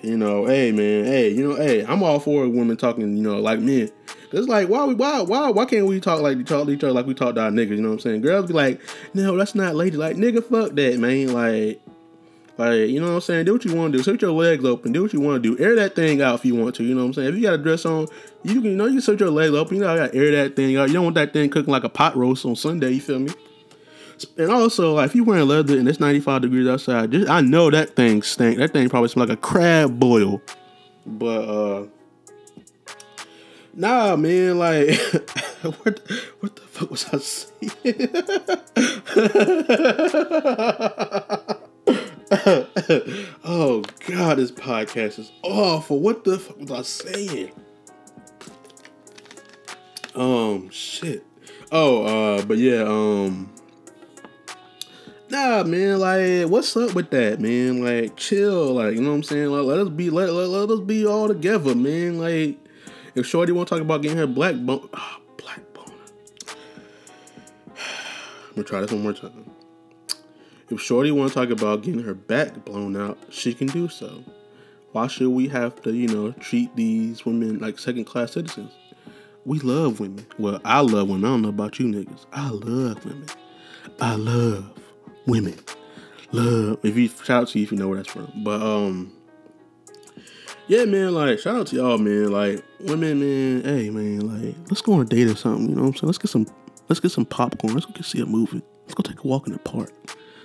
[0.00, 3.40] You know, hey man, hey, you know, hey, I'm all for women talking, you know,
[3.40, 3.90] like men.
[4.30, 6.92] It's like why we why why why can't we talk like talk to each other
[6.92, 7.70] like we talk to our niggas?
[7.70, 8.20] You know what I'm saying?
[8.20, 8.80] Girls be like,
[9.14, 9.96] no, that's not lady.
[9.96, 11.32] Like nigga, fuck that, man.
[11.32, 11.80] Like,
[12.58, 13.46] like you know what I'm saying?
[13.46, 14.04] Do what you want to do.
[14.04, 14.92] Sit your legs open.
[14.92, 15.62] Do what you want to do.
[15.62, 16.84] Air that thing out if you want to.
[16.84, 17.28] You know what I'm saying?
[17.28, 18.06] If you got a dress on,
[18.42, 19.76] you can you know you can sit your legs open.
[19.76, 20.88] You know I gotta air that thing out.
[20.88, 22.90] You don't want that thing cooking like a pot roast on Sunday.
[22.90, 23.32] You feel me?
[24.36, 27.70] And also, like, if you wearing leather and it's 95 degrees outside, just, I know
[27.70, 28.58] that thing stink.
[28.58, 30.42] That thing probably smells like a crab boil.
[31.06, 31.86] But uh
[33.78, 34.88] Nah, man, like,
[35.62, 36.00] what,
[36.40, 38.10] what the fuck was I saying?
[43.44, 46.00] oh God, this podcast is awful.
[46.00, 47.52] What the fuck was I saying?
[50.16, 51.24] Um, shit.
[51.70, 52.02] Oh,
[52.38, 53.48] uh, but yeah, um,
[55.30, 57.84] nah, man, like, what's up with that, man?
[57.84, 59.46] Like, chill, like, you know what I'm saying?
[59.46, 62.18] Like, let us be, let, let, let us be all together, man.
[62.18, 62.58] Like,
[63.18, 65.92] if Shorty want to talk about getting her black bone, oh, black bone.
[67.76, 69.50] I'm gonna try this one more time.
[70.70, 74.22] If Shorty want to talk about getting her back blown out, she can do so.
[74.92, 78.72] Why should we have to, you know, treat these women like second class citizens?
[79.44, 80.26] We love women.
[80.38, 81.24] Well, I love women.
[81.24, 82.26] I don't know about you niggas.
[82.32, 83.26] I love women.
[84.00, 84.78] I love
[85.26, 85.58] women.
[86.32, 86.78] Love.
[86.82, 88.30] If you shout out to you if you know where that's from.
[88.44, 89.12] But um
[90.68, 92.30] yeah, man, like shout out to y'all, man.
[92.30, 93.64] Like women, man.
[93.64, 95.70] Hey, man, like let's go on a date or something.
[95.70, 96.08] You know what I'm saying?
[96.08, 96.46] Let's get some,
[96.88, 97.72] let's get some popcorn.
[97.72, 98.62] Let's go see a movie.
[98.82, 99.90] Let's go take a walk in the park.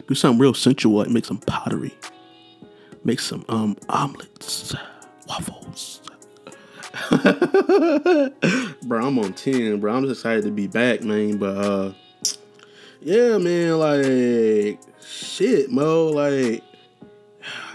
[0.07, 1.93] Do something real sensual, like make some pottery,
[3.03, 4.73] make some um omelets,
[5.27, 6.01] waffles.
[8.83, 9.93] bro, I'm on ten, bro.
[9.93, 11.37] I'm just excited to be back, man.
[11.37, 11.93] But uh,
[13.01, 16.63] yeah, man, like shit, mo, like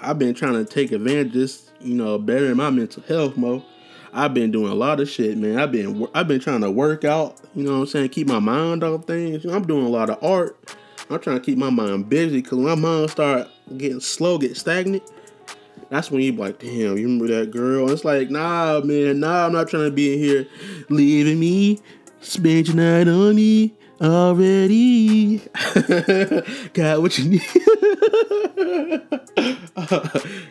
[0.00, 3.64] I've been trying to take advantage of this you know, bettering my mental health, mo.
[4.12, 5.58] I've been doing a lot of shit, man.
[5.58, 8.38] I've been I've been trying to work out, you know what I'm saying, keep my
[8.38, 9.44] mind off things.
[9.44, 10.58] I'm doing a lot of art.
[11.10, 14.56] I'm trying to keep my mind busy because when my mind start getting slow, get
[14.56, 15.02] stagnant,
[15.90, 17.84] that's when you be like, damn, you remember that girl?
[17.84, 20.46] And it's like, nah, man, nah, I'm not trying to be in here
[20.90, 21.80] leaving me,
[22.20, 25.38] spend your night on me already.
[26.74, 27.42] Got what you need.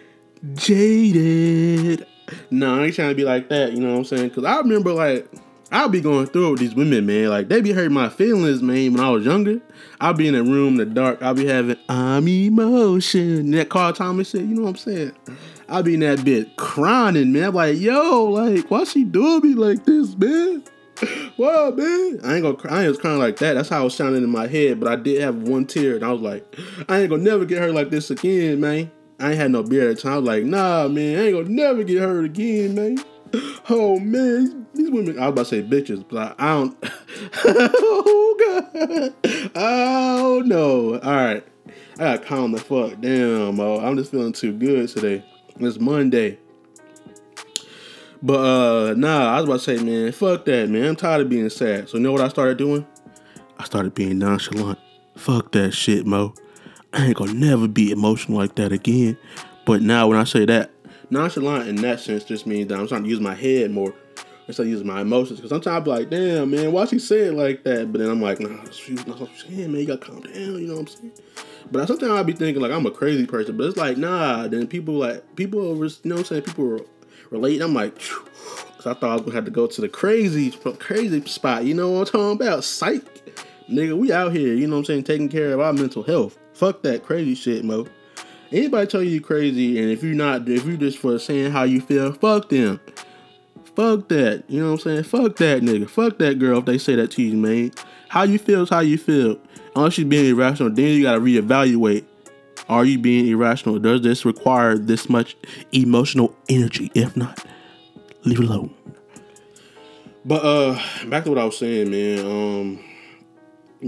[0.54, 2.06] jaded.
[2.52, 4.30] No, I ain't trying to be like that, you know what I'm saying?
[4.32, 5.30] Cause I remember like
[5.71, 7.30] I'll be going through it with these women, man.
[7.30, 8.93] Like they be hurting my feelings, man.
[8.93, 9.60] When I was younger,
[10.00, 11.21] I'll be in a room in the dark.
[11.21, 13.52] I'll be having I'm emotion.
[13.52, 15.12] That Carl Thomas said, you know what I'm saying?
[15.69, 17.43] I'll be in that bit crying, man.
[17.43, 20.63] I'm like, yo, like, why she doing me like this, man?
[21.38, 22.19] Wow, man.
[22.23, 22.82] I ain't gonna cry.
[22.82, 23.54] I ain't crying like that.
[23.54, 26.04] That's how I was sounding in my head, but I did have one tear, and
[26.04, 26.43] I was like,
[26.89, 28.89] I ain't gonna never get hurt like this again, man.
[29.19, 30.13] I ain't had no beer at the time.
[30.13, 33.03] I was like, nah, man, I ain't gonna never get hurt again, man.
[33.69, 35.19] Oh man, these women.
[35.19, 36.77] I was about to say bitches, but I, I don't.
[37.45, 39.51] oh god.
[39.53, 40.97] Oh no.
[40.99, 41.45] All right,
[41.95, 43.82] I gotta calm the fuck down, Mo.
[43.82, 45.25] I'm just feeling too good today.
[45.60, 46.39] It's Monday.
[48.21, 50.86] But uh nah, I was about to say, man, fuck that, man.
[50.86, 51.89] I'm tired of being sad.
[51.89, 52.88] So you know what I started doing?
[53.60, 54.80] I started being nonchalant.
[55.17, 56.34] Fuck that shit, Mo.
[56.97, 59.19] I ain't gonna never be emotional like that again.
[59.65, 60.71] But now when I say that,
[61.12, 63.93] nonchalant in that sense just means that I'm trying to use my head more
[64.47, 65.39] instead of using my emotions.
[65.39, 67.91] Because sometimes I'm like, damn, man, why she say it like that?
[67.91, 69.81] But then I'm like, nah, she's not what I'm saying, man.
[69.81, 71.12] You gotta calm down, you know what I'm saying?
[71.71, 74.47] But sometimes I be thinking like I'm a crazy person, but it's like, nah.
[74.47, 76.41] Then people like, people, over, you know what I'm saying?
[76.41, 76.83] People
[77.29, 77.62] relate.
[77.62, 81.23] I'm like, because I thought I was gonna have to go to the crazy, crazy
[81.27, 81.63] spot.
[81.63, 82.63] You know what I'm talking about?
[82.63, 83.03] Psych.
[83.69, 86.39] Nigga, we out here, you know what I'm saying, taking care of our mental health.
[86.58, 87.86] Fuck that crazy shit, Mo.
[88.52, 91.63] Anybody tell you you crazy, and if you're not, if you're just for saying how
[91.63, 92.80] you feel, fuck them.
[93.76, 94.43] Fuck that.
[94.48, 95.04] You know what I'm saying?
[95.04, 95.88] Fuck that nigga.
[95.88, 97.74] Fuck that girl if they say that to you, man.
[98.10, 99.38] How you feel is how you feel.
[99.76, 102.06] Unless you're being irrational, then you gotta reevaluate.
[102.67, 103.78] Are you being irrational?
[103.78, 105.38] Does this require this much
[105.74, 106.91] emotional energy?
[106.96, 107.46] If not,
[108.24, 108.74] leave it alone.
[110.26, 112.26] But uh back to what I was saying, man.
[112.26, 112.80] Um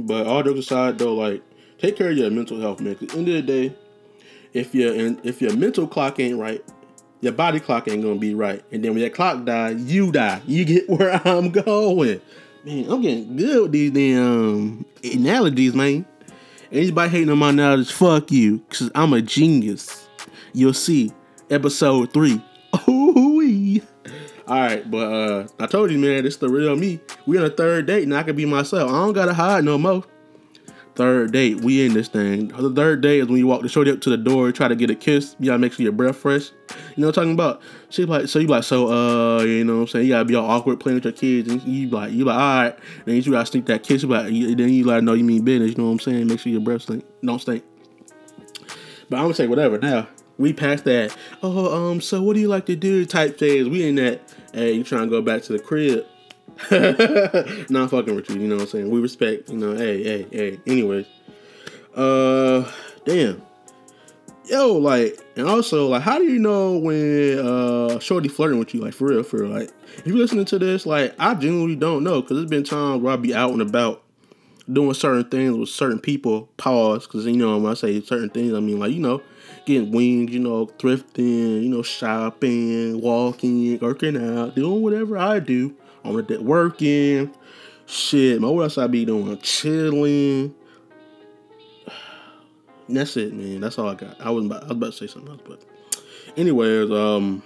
[0.06, 1.42] but all jokes aside though, like
[1.80, 2.96] take care of your mental health, man.
[2.96, 3.76] Cause at the end of the day,
[4.54, 6.64] if your if your mental clock ain't right,
[7.22, 8.64] your body clock ain't gonna be right.
[8.72, 10.42] And then when your clock die, you die.
[10.46, 12.22] You get where I'm going.
[12.64, 16.06] Man, I'm getting good with these damn analogies, man.
[16.72, 18.60] Anybody hating on my analogies, fuck you.
[18.70, 20.08] Cause I'm a genius.
[20.54, 21.12] You'll see.
[21.50, 22.42] Episode three.
[22.88, 23.82] Ooh-wee.
[24.48, 27.00] Alright, but uh I told you, man, this is the real me.
[27.26, 28.90] We on a third date and I can be myself.
[28.90, 30.04] I don't gotta hide no more.
[31.00, 32.50] Third date, we in this thing.
[32.50, 34.76] The third date is when you walk the shorty up to the door, try to
[34.76, 35.34] get a kiss.
[35.40, 36.50] You gotta make sure your breath fresh.
[36.50, 37.62] You know what I'm talking about?
[37.88, 40.08] She's like, so you like, so uh, you know what I'm saying?
[40.08, 42.64] You gotta be all awkward playing with your kids, and you like, you like, all
[42.64, 42.80] right.
[43.06, 45.70] Then you gotta sneak that kiss, but then you like, know you mean business.
[45.70, 46.28] You know what I'm saying?
[46.28, 47.64] Make sure your breath stink, don't stink.
[49.10, 49.78] But I'm gonna say whatever.
[49.78, 51.16] Now we passed that.
[51.42, 53.06] Oh, um, so what do you like to do?
[53.06, 53.70] Type phase.
[53.70, 54.20] We in that.
[54.52, 56.06] Hey, you trying to go back to the crib?
[57.70, 58.90] Not fucking with you, you know what I'm saying?
[58.90, 60.60] We respect, you know, hey, hey, hey.
[60.68, 61.06] Anyways.
[61.96, 62.70] Uh
[63.06, 63.42] damn.
[64.46, 68.82] Yo, like, and also, like, how do you know when uh Shorty flirting with you?
[68.82, 69.52] Like for real, for real.
[69.52, 73.02] Like, if you're listening to this, like, I genuinely don't know, because there's been times
[73.02, 74.04] where I be out and about
[74.72, 78.54] doing certain things with certain people, pause, because you know when I say certain things,
[78.54, 79.22] I mean like, you know,
[79.66, 85.76] getting wings, you know, thrifting, you know, shopping, walking, working out, doing whatever I do
[86.04, 87.34] on the day, working.
[87.86, 89.38] Shit, man, what else I be doing?
[89.40, 90.54] Chilling.
[92.90, 93.62] That's it, man.
[93.62, 94.20] That's all I got.
[94.22, 95.62] I was about, I was about to say something else, but
[96.38, 97.44] anyways, um,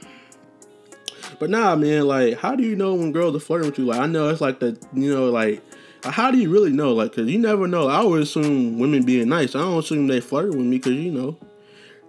[1.40, 2.08] but nah, man.
[2.08, 3.86] Like, how do you know when girls are flirting with you?
[3.86, 5.62] Like, I know it's like the, you know, like,
[6.04, 6.94] how do you really know?
[6.94, 7.88] Like, cause you never know.
[7.88, 9.56] I always assume women being nice.
[9.56, 11.38] I don't assume they flirt with me, cause you know,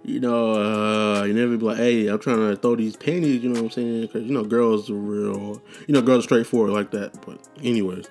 [0.05, 3.49] you know, uh, you never be like, hey, I'm trying to throw these panties, you
[3.49, 4.01] know what I'm saying?
[4.01, 7.25] Because, you know, girls are real, you know, girls are straightforward like that.
[7.25, 8.05] But, anyways,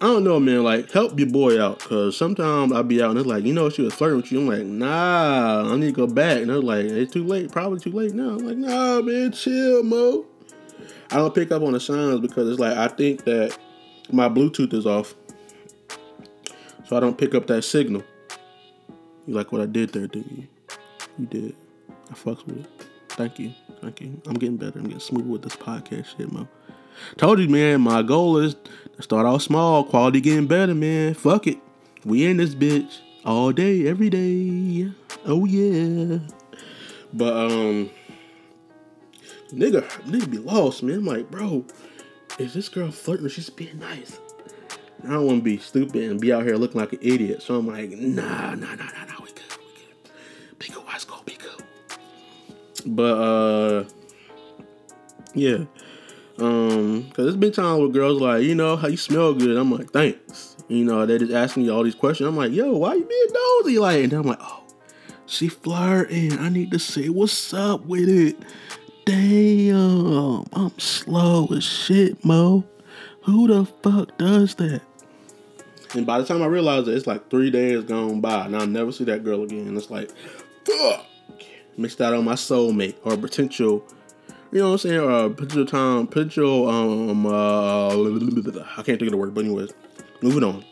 [0.00, 0.64] I don't know, man.
[0.64, 1.80] Like, help your boy out.
[1.80, 4.40] Because sometimes I'll be out and it's like, you know, she was flirting with you.
[4.40, 6.38] I'm like, nah, I need to go back.
[6.38, 7.52] And they're like, it's too late.
[7.52, 8.30] Probably too late now.
[8.30, 10.24] I'm like, nah, man, chill, Mo.
[11.10, 13.58] I don't pick up on the signs because it's like, I think that
[14.10, 15.14] my Bluetooth is off.
[16.86, 18.02] So I don't pick up that signal.
[19.26, 20.48] You like what I did there, didn't you?
[21.20, 21.54] You did.
[22.10, 22.66] I fucks with it.
[23.10, 23.52] Thank you.
[23.82, 24.22] Thank you.
[24.26, 24.78] I'm getting better.
[24.78, 26.48] I'm getting smooth with this podcast shit, man.
[27.18, 28.54] Told you, man, my goal is
[28.96, 31.12] to start off small, quality getting better, man.
[31.12, 31.58] Fuck it.
[32.06, 34.90] We in this bitch all day, every day.
[35.26, 36.20] Oh yeah.
[37.12, 37.90] But um
[39.52, 41.00] nigga, nigga be lost, man.
[41.00, 41.66] I'm like, bro,
[42.38, 43.28] is this girl flirting?
[43.28, 44.18] She's being nice.
[45.04, 47.42] I don't want to be stupid and be out here looking like an idiot.
[47.42, 49.04] So I'm like, nah, nah, nah, nah,
[52.86, 53.84] But uh
[55.34, 55.64] yeah.
[56.38, 59.56] Um, cause there's been times where girls like, you know, how you smell good.
[59.56, 60.56] I'm like, thanks.
[60.68, 62.28] You know, they just asking me all these questions.
[62.28, 63.78] I'm like, yo, why you being nosy?
[63.78, 64.62] Like, and I'm like, oh,
[65.26, 66.38] she flirting.
[66.38, 68.36] I need to say what's up with it.
[69.04, 72.64] Damn, I'm slow as shit, Mo.
[73.22, 74.80] Who the fuck does that?
[75.94, 78.66] And by the time I realize it, it's like three days gone by, and I'll
[78.66, 79.76] never see that girl again.
[79.76, 80.10] It's like,
[80.64, 81.06] fuck
[81.80, 83.84] missed out on my soulmate or potential,
[84.52, 89.10] you know what I'm saying, or potential time, potential, um, uh, I can't think of
[89.10, 89.72] the word, but anyways,
[90.22, 90.64] moving on.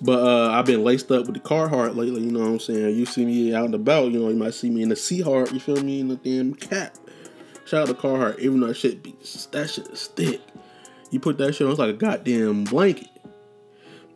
[0.00, 2.96] But uh, I've been laced up with the Carhartt lately, you know what I'm saying?
[2.96, 5.52] You see me out and about, you know, you might see me in the Heart,
[5.52, 6.96] you feel me, in the damn cap.
[7.64, 9.16] Shout out to Carhartt, even though that shit be,
[9.52, 10.40] that shit is thick.
[11.10, 13.08] You put that shit on, it's like a goddamn blanket.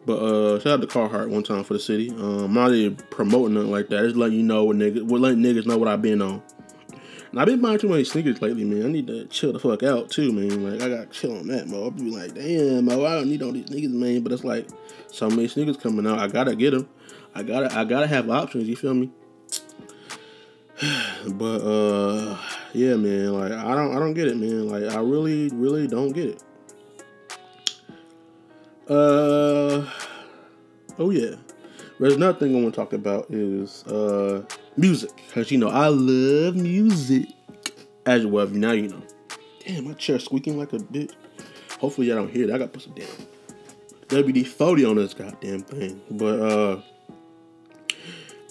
[0.06, 2.10] But uh, shout out to Carhartt one time for the city.
[2.10, 4.02] Um, I'm not even promoting nothing like that.
[4.02, 6.42] Just letting you know what niggas, what letting niggas know what I've been on.
[7.30, 8.86] And I've been buying too many sneakers lately, man.
[8.86, 10.68] I need to chill the fuck out too, man.
[10.68, 11.86] Like I got chill on that, mo.
[11.86, 14.22] I be like, damn, mo, I don't need all these niggas, man.
[14.22, 14.68] But it's like
[15.08, 16.18] so many sneakers coming out.
[16.18, 16.88] I gotta get them.
[17.34, 18.68] I gotta, I gotta have options.
[18.68, 19.10] You feel me?
[21.28, 22.38] but uh,
[22.72, 23.32] yeah, man.
[23.34, 24.68] Like I don't, I don't get it, man.
[24.68, 26.42] Like I really, really don't get it.
[28.90, 29.88] Uh,
[30.98, 31.36] oh yeah.
[32.00, 34.42] There's another thing I want to talk about is uh
[34.76, 37.28] music, cause you know I love music.
[38.06, 39.02] As well, now you know.
[39.64, 41.12] Damn, my chair squeaking like a bitch.
[41.78, 42.54] Hopefully y'all don't hear that.
[42.54, 46.00] I got to put some damn WD forty on this goddamn thing.
[46.10, 46.80] But uh,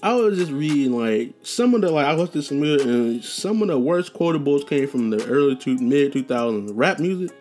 [0.02, 3.62] I was just reading like some of the like I looked at some and some
[3.62, 7.36] of the worst quotables came from the early to mid 2000s rap music.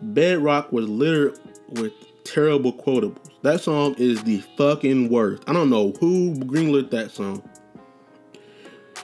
[0.00, 1.38] Bedrock was littered
[1.68, 1.92] with
[2.24, 3.30] terrible quotables.
[3.42, 5.44] That song is the fucking worst.
[5.46, 7.48] I don't know who greenlit that song.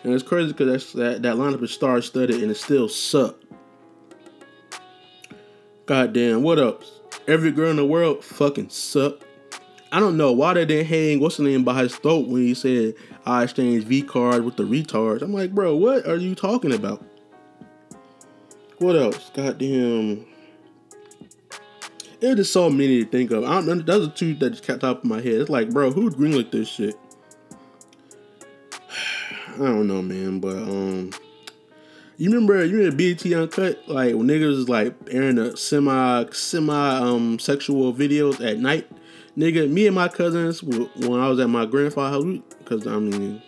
[0.05, 3.45] And it's crazy because that, that lineup is star studded and it still sucked.
[5.87, 7.01] Goddamn, what else?
[7.29, 9.25] Every girl in the world fucking sucked.
[9.93, 12.55] I don't know why they didn't hang what's the name by his throat when he
[12.55, 12.95] said
[13.27, 15.23] I exchanged V card with the retards.
[15.23, 17.05] I'm like, bro, what are you talking about?
[18.79, 19.31] What else?
[19.35, 20.27] Goddamn.
[22.23, 23.43] There's just so many to think of.
[23.43, 25.35] I don't, know those are two that just kept top of my head.
[25.35, 26.95] It's like, bro, who greenlit this shit?
[29.55, 31.11] I don't know, man, but um,
[32.19, 36.97] you remember you remember BET Uncut, like when niggas was like airing the semi semi
[36.99, 38.89] um sexual videos at night.
[39.37, 43.43] Nigga, me and my cousins when I was at my grandfather's house, because I mean,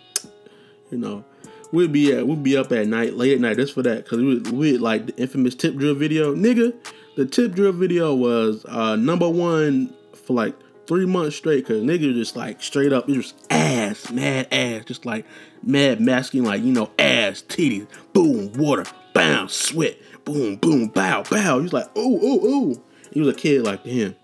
[0.91, 1.23] you know,
[1.71, 4.19] we'd be at we'd be up at night, late at night, just for that, because
[4.19, 6.73] we we like the infamous tip drill video, nigga.
[7.15, 9.93] The tip drill video was uh number one
[10.25, 10.53] for like
[10.85, 15.05] three months straight, cause nigga just like straight up, it was ass, mad ass, just
[15.05, 15.25] like
[15.63, 21.59] mad masking, like you know, ass, titties, boom, water, bam, sweat, boom, boom, bow, bow.
[21.59, 22.81] He's like, oh, oh, oh.
[23.11, 24.15] He was a kid like him.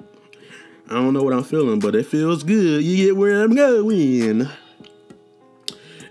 [0.89, 2.83] I don't know what I'm feeling, but it feels good.
[2.83, 4.49] You get where I'm going.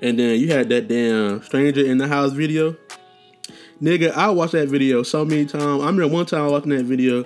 [0.00, 2.74] And then you had that damn stranger in the house video.
[3.82, 5.82] Nigga, I watched that video so many times.
[5.82, 7.24] I remember one time watching that video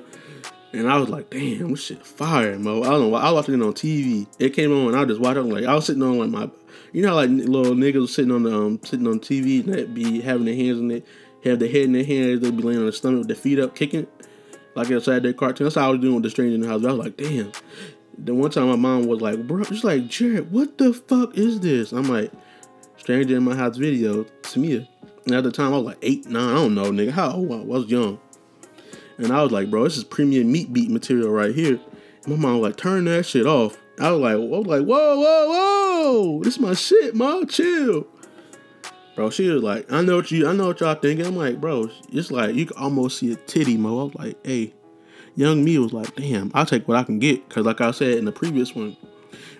[0.72, 2.82] and I was like, damn, this shit fire, mo.
[2.82, 3.14] I don't know.
[3.16, 4.28] I watching it on TV.
[4.38, 5.42] It came on and I just watched it.
[5.42, 6.48] Like I was sitting on like my
[6.92, 10.20] you know like little niggas sitting on the um, sitting on TV and they be
[10.20, 11.06] having their hands in it,
[11.42, 13.58] have their head in their hands, they be laying on the stomach with their feet
[13.58, 14.06] up, kicking
[14.76, 15.64] like inside their cartoon.
[15.64, 16.84] That's how I was doing with the stranger in the house.
[16.84, 17.50] I was like, damn.
[18.16, 21.58] Then one time my mom was like, bro, she's like, Jared, what the fuck is
[21.58, 21.90] this?
[21.90, 22.30] I'm like,
[22.96, 24.24] stranger in my house video
[24.56, 24.88] me.
[25.26, 27.10] And at the time I was like eight, nine, I don't know, nigga.
[27.10, 28.20] How old I was young.
[29.18, 31.78] And I was like, bro, this is premium meat beat material right here.
[32.24, 33.76] And my mom was like, turn that shit off.
[34.00, 38.06] I was like, I was like, whoa, whoa, whoa, this is my shit, mom, chill.
[39.14, 41.24] Bro, she was like, I know what you, I know what y'all thinking.
[41.24, 44.00] I'm like, bro, it's like you can almost see a titty, mo.
[44.00, 44.74] I was like, hey,
[45.36, 48.18] young me was like, damn, I'll take what I can get, cause like I said
[48.18, 48.96] in the previous one,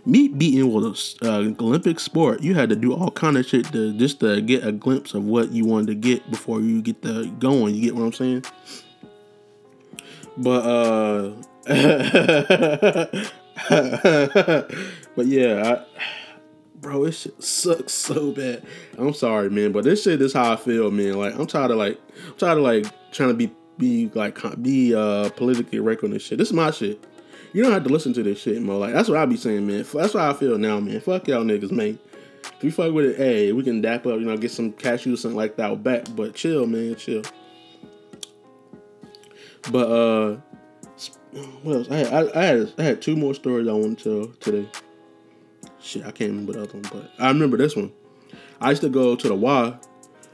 [0.06, 2.42] meat beating was an uh, Olympic sport.
[2.42, 5.24] You had to do all kind of shit to just to get a glimpse of
[5.24, 7.74] what you wanted to get before you get the going.
[7.74, 8.44] You get what I'm saying?
[10.36, 11.32] But uh
[15.16, 15.84] but yeah, I,
[16.80, 18.64] bro, this shit sucks so bad.
[18.98, 21.14] I'm sorry, man, but this shit is how I feel, man.
[21.14, 24.94] Like I'm tired of like I'm tired of like trying to be be like be
[24.94, 26.38] uh politically correct on this shit.
[26.38, 27.02] This is my shit.
[27.54, 28.78] You don't have to listen to this shit, mo.
[28.78, 29.86] Like that's what I be saying, man.
[29.94, 31.00] That's why I feel now, man.
[31.00, 32.00] Fuck y'all niggas, man.
[32.56, 35.18] If you fuck with it, hey, we can dap up, you know, get some cashews,
[35.18, 36.04] something like that back.
[36.16, 37.22] But chill, man, chill.
[39.70, 40.36] But uh
[41.62, 41.90] what else?
[41.90, 44.68] I had, I, I, had I had two more stories I want to tell today.
[45.80, 47.92] Shit, I can't remember the other one, but I remember this one.
[48.60, 49.78] I used to go to the Y,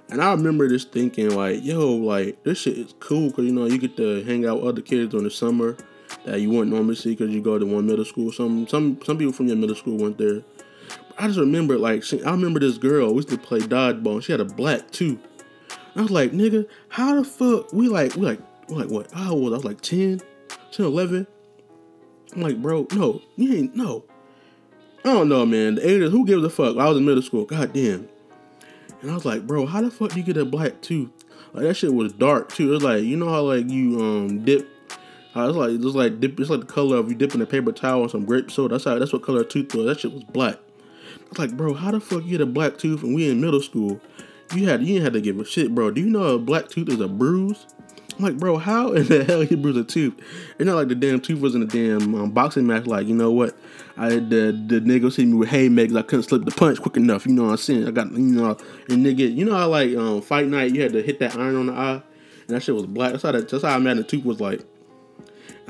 [0.08, 3.66] and I remember just thinking like, yo, like this shit is cool because you know
[3.66, 5.76] you get to hang out with other kids during the summer
[6.24, 8.32] that you wouldn't normally see because you go to one middle school.
[8.32, 10.42] Some some some people from your middle school went there.
[11.08, 14.14] But I just remember like I remember this girl we used to play dodgeball.
[14.14, 15.18] And she had a black too.
[15.96, 19.14] I was like, nigga, how the fuck we like we like we like what?
[19.14, 20.20] I was I was like 10,
[20.72, 21.26] 10, 11.
[22.34, 24.04] I'm like, bro, no, you ain't, no.
[25.04, 25.76] I don't know, man.
[25.76, 26.76] The ages, who gives a fuck?
[26.76, 28.08] I was in middle school, god damn.
[29.02, 31.10] And I was like, bro, how the fuck do you get a black tooth?
[31.52, 32.70] Like that shit was dark too.
[32.70, 34.68] It was like, you know how like you um dip
[35.36, 37.72] uh, it's like it's like dip, it's like the color of you dipping a paper
[37.72, 38.74] towel in some grape soda.
[38.74, 39.86] That's how that's what color a tooth was.
[39.86, 40.56] That shit was black.
[40.56, 43.40] I was like, bro, how the fuck you get a black tooth and we in
[43.40, 44.00] middle school?
[44.54, 45.92] You had you didn't have to give a shit, bro.
[45.92, 47.66] Do you know a black tooth is a bruise?
[48.18, 50.14] I'm like, bro, how in the hell you bruise a tooth?
[50.58, 52.86] It's not like the damn tooth was in a damn um, boxing match.
[52.86, 53.56] Like, you know what?
[53.96, 55.96] I the the nigga hit me with haymakers.
[55.96, 57.24] I couldn't slip the punch quick enough.
[57.24, 57.86] You know what I'm saying?
[57.86, 58.56] I got you know,
[58.88, 61.54] and nigga, you know how like um, fight night you had to hit that iron
[61.54, 62.02] on the eye,
[62.48, 63.12] and that shit was black.
[63.12, 64.64] That's how that, that's how I imagine the tooth was like.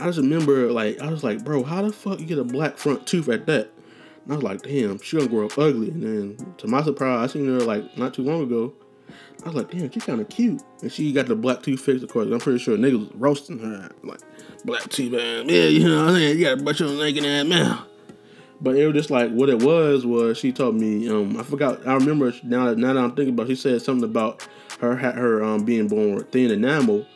[0.00, 2.76] I just remember like I was like, bro, how the fuck you get a black
[2.78, 3.70] front tooth at that?
[4.24, 5.90] And I was like, damn, she gonna grow up ugly.
[5.90, 8.72] And then to my surprise, I seen her like not too long ago.
[9.42, 10.62] I was like, damn, she's kind of cute.
[10.82, 12.28] And she got the black tooth fixed, of course.
[12.30, 13.90] I'm pretty sure niggas was roasting her.
[14.02, 14.20] Like,
[14.64, 15.48] black tooth, man.
[15.48, 16.38] Yeah, you know what I'm saying?
[16.38, 17.86] You got a bunch of naked ass mouth.
[18.60, 21.86] But it was just like, what it was, was she told me, um, I forgot,
[21.86, 24.46] I remember now that, now that I'm thinking about it, she said something about
[24.80, 27.06] her her um, being born with thin enamel.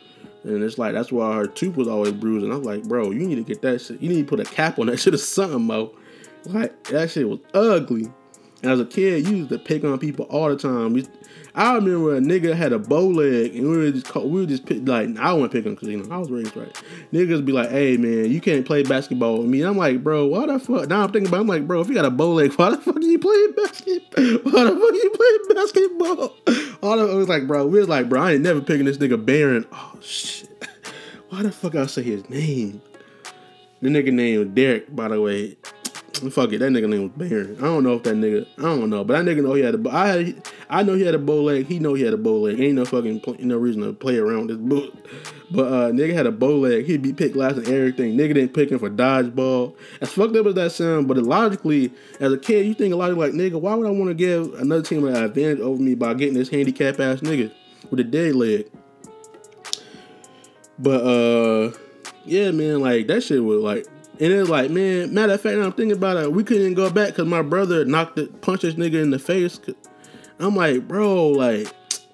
[0.45, 2.51] And it's like, that's why her tooth was always bruising.
[2.51, 3.99] I was like, bro, you need to get that shit.
[3.99, 5.91] You need to put a cap on that shit or something, bro.
[6.45, 8.11] Like, that shit was ugly.
[8.65, 10.93] As a kid, you used to pick on people all the time.
[10.93, 11.05] We,
[11.55, 14.65] I remember a nigga had a bow leg, and we were just we were just
[14.65, 16.81] pick, like I wouldn't pick him because you know I was raised right.
[17.13, 20.47] Niggas be like, "Hey man, you can't play basketball with me." I'm like, bro, why
[20.47, 20.89] the fuck?
[20.89, 22.71] Now I'm thinking about, it, I'm like, bro, if you got a bow leg, why
[22.71, 24.23] the fuck are you playing basketball?
[24.51, 26.35] Why the fuck are you playing basketball?
[26.83, 28.97] All of it was like, bro, we was like, bro, I ain't never picking this
[28.97, 29.65] nigga Baron.
[29.71, 30.67] Oh shit,
[31.29, 32.81] why the fuck I say his name?
[33.81, 35.57] The nigga name was Derek, by the way.
[36.15, 37.57] Fuck it, that nigga name was Baron.
[37.57, 39.75] I don't know if that nigga, I don't know, but that nigga know he had
[39.75, 39.89] a.
[39.91, 40.33] I
[40.69, 41.67] I know he had a bow leg.
[41.67, 42.59] He know he had a bow leg.
[42.59, 44.93] Ain't no fucking no reason to play around with this book.
[45.51, 46.85] But uh, nigga had a bow leg.
[46.85, 48.17] He'd be picked last and everything.
[48.17, 49.75] Nigga didn't pick him for dodgeball.
[49.99, 51.91] As fucked up as that sound, but logically,
[52.21, 54.15] as a kid, you think a lot of like nigga, why would I want to
[54.15, 57.51] give another team an advantage over me by getting this handicap ass nigga
[57.91, 58.71] with a dead leg?
[60.79, 61.71] But uh,
[62.25, 63.85] yeah, man, like that shit was like
[64.19, 66.31] and it's like, man, matter of fact, I'm thinking about it.
[66.31, 69.59] We couldn't go back because my brother knocked it, punched this nigga in the face.
[70.39, 71.67] I'm like, bro, like,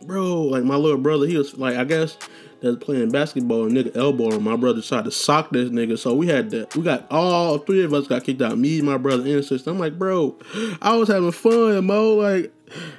[0.04, 2.18] bro, like my little brother, he was like, I guess
[2.62, 4.44] that's playing basketball and nigga elbow him.
[4.44, 5.98] My brother tried to sock this nigga.
[5.98, 8.58] So we had to, we got all three of us got kicked out.
[8.58, 9.70] Me, my brother, and sister.
[9.70, 10.38] I'm like, bro,
[10.82, 12.16] I was having fun, Mo.
[12.16, 12.54] Like,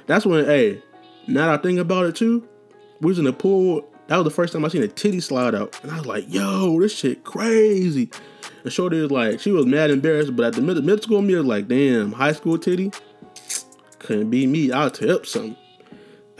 [0.05, 0.81] that's when, hey,
[1.27, 2.47] now that I think about it too,
[2.99, 3.87] we was in the pool.
[4.07, 5.79] That was the first time I seen a titty slide out.
[5.81, 8.11] And I was like, yo, this shit crazy.
[8.63, 11.35] And Shorty was like, she was mad embarrassed, but at the middle, middle school me
[11.35, 12.91] was like, damn, high school titty
[13.99, 14.71] couldn't be me.
[14.71, 15.57] I'll tip some.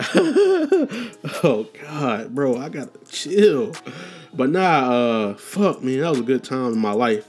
[0.00, 3.72] oh God, bro, I gotta chill.
[4.32, 7.26] But nah, uh, fuck, man, that was a good time in my life.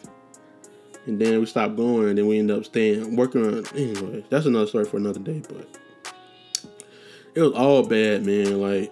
[1.05, 3.65] And then we stopped going, and then we ended up staying working on.
[3.75, 5.41] Anyway, that's another story for another day.
[5.47, 5.67] But
[7.35, 8.59] it was all bad, man.
[8.59, 8.91] Like,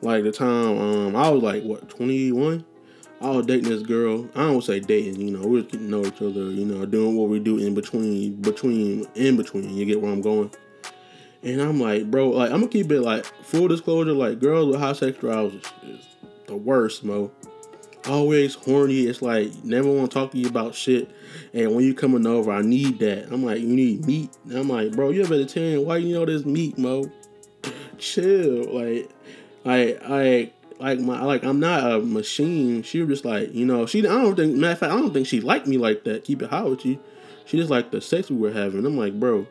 [0.00, 2.64] like the time um I was like what twenty one.
[3.24, 4.28] I was dating this girl.
[4.34, 7.38] I don't say dating, you know, we know each other, you know, doing what we
[7.38, 9.74] do in between, between, in between.
[9.74, 10.50] You get where I'm going.
[11.42, 14.78] And I'm like, bro, like I'm gonna keep it like full disclosure, like girls with
[14.78, 16.06] high sex drives is,
[16.46, 17.30] the worst, mo.
[18.06, 19.06] Always horny.
[19.06, 21.10] It's like never want to talk to you about shit.
[21.54, 23.32] And when you coming over, I need that.
[23.32, 24.36] I'm like, you need meat.
[24.44, 25.86] And I'm like, bro, you're a vegetarian.
[25.86, 27.10] Why you know this meat, mo?
[27.96, 28.64] Chill.
[28.74, 29.10] Like,
[29.64, 32.82] I, like like my like I'm not a machine.
[32.82, 35.12] She was just like you know she I don't think matter of fact I don't
[35.12, 36.24] think she liked me like that.
[36.24, 36.98] Keep it high with you.
[37.44, 38.84] She just like the sex we were having.
[38.84, 39.46] I'm like bro,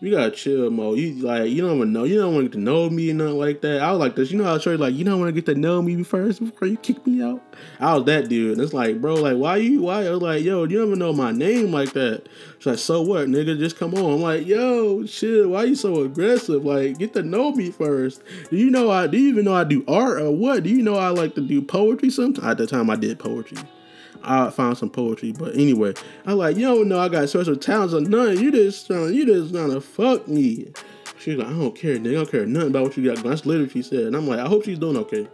[0.00, 0.94] you gotta chill, Mo.
[0.94, 2.04] You like you don't even know.
[2.04, 3.80] You don't want to get to know me and nothing like that.
[3.80, 4.30] I was like this.
[4.30, 6.68] You know how Trey like you don't want to get to know me first before
[6.68, 7.42] you kick me out.
[7.80, 8.52] I was that dude.
[8.52, 10.06] And it's like, bro, like why you why?
[10.06, 12.28] I was like, yo, you don't even know my name like that.
[12.58, 13.58] She's like, so what, nigga?
[13.58, 14.14] Just come on.
[14.14, 15.48] I'm like, yo, shit.
[15.48, 16.64] Why you so aggressive?
[16.64, 18.22] Like, get to know me first.
[18.50, 19.06] Do you know I?
[19.06, 20.62] Do you even know I do art or what?
[20.64, 22.10] Do you know I like to do poetry?
[22.10, 23.58] Sometimes at the time I did poetry.
[24.22, 25.32] I found some poetry.
[25.32, 25.94] But anyway,
[26.24, 28.38] I'm like, you don't know I got special talents or nothing.
[28.38, 30.72] You just trying, you just trying to fuck me.
[31.18, 32.10] She's like, I don't care, nigga.
[32.10, 33.22] I don't care nothing about what you got.
[33.24, 34.00] That's literally she said.
[34.00, 35.28] And I'm like, I hope she's doing okay.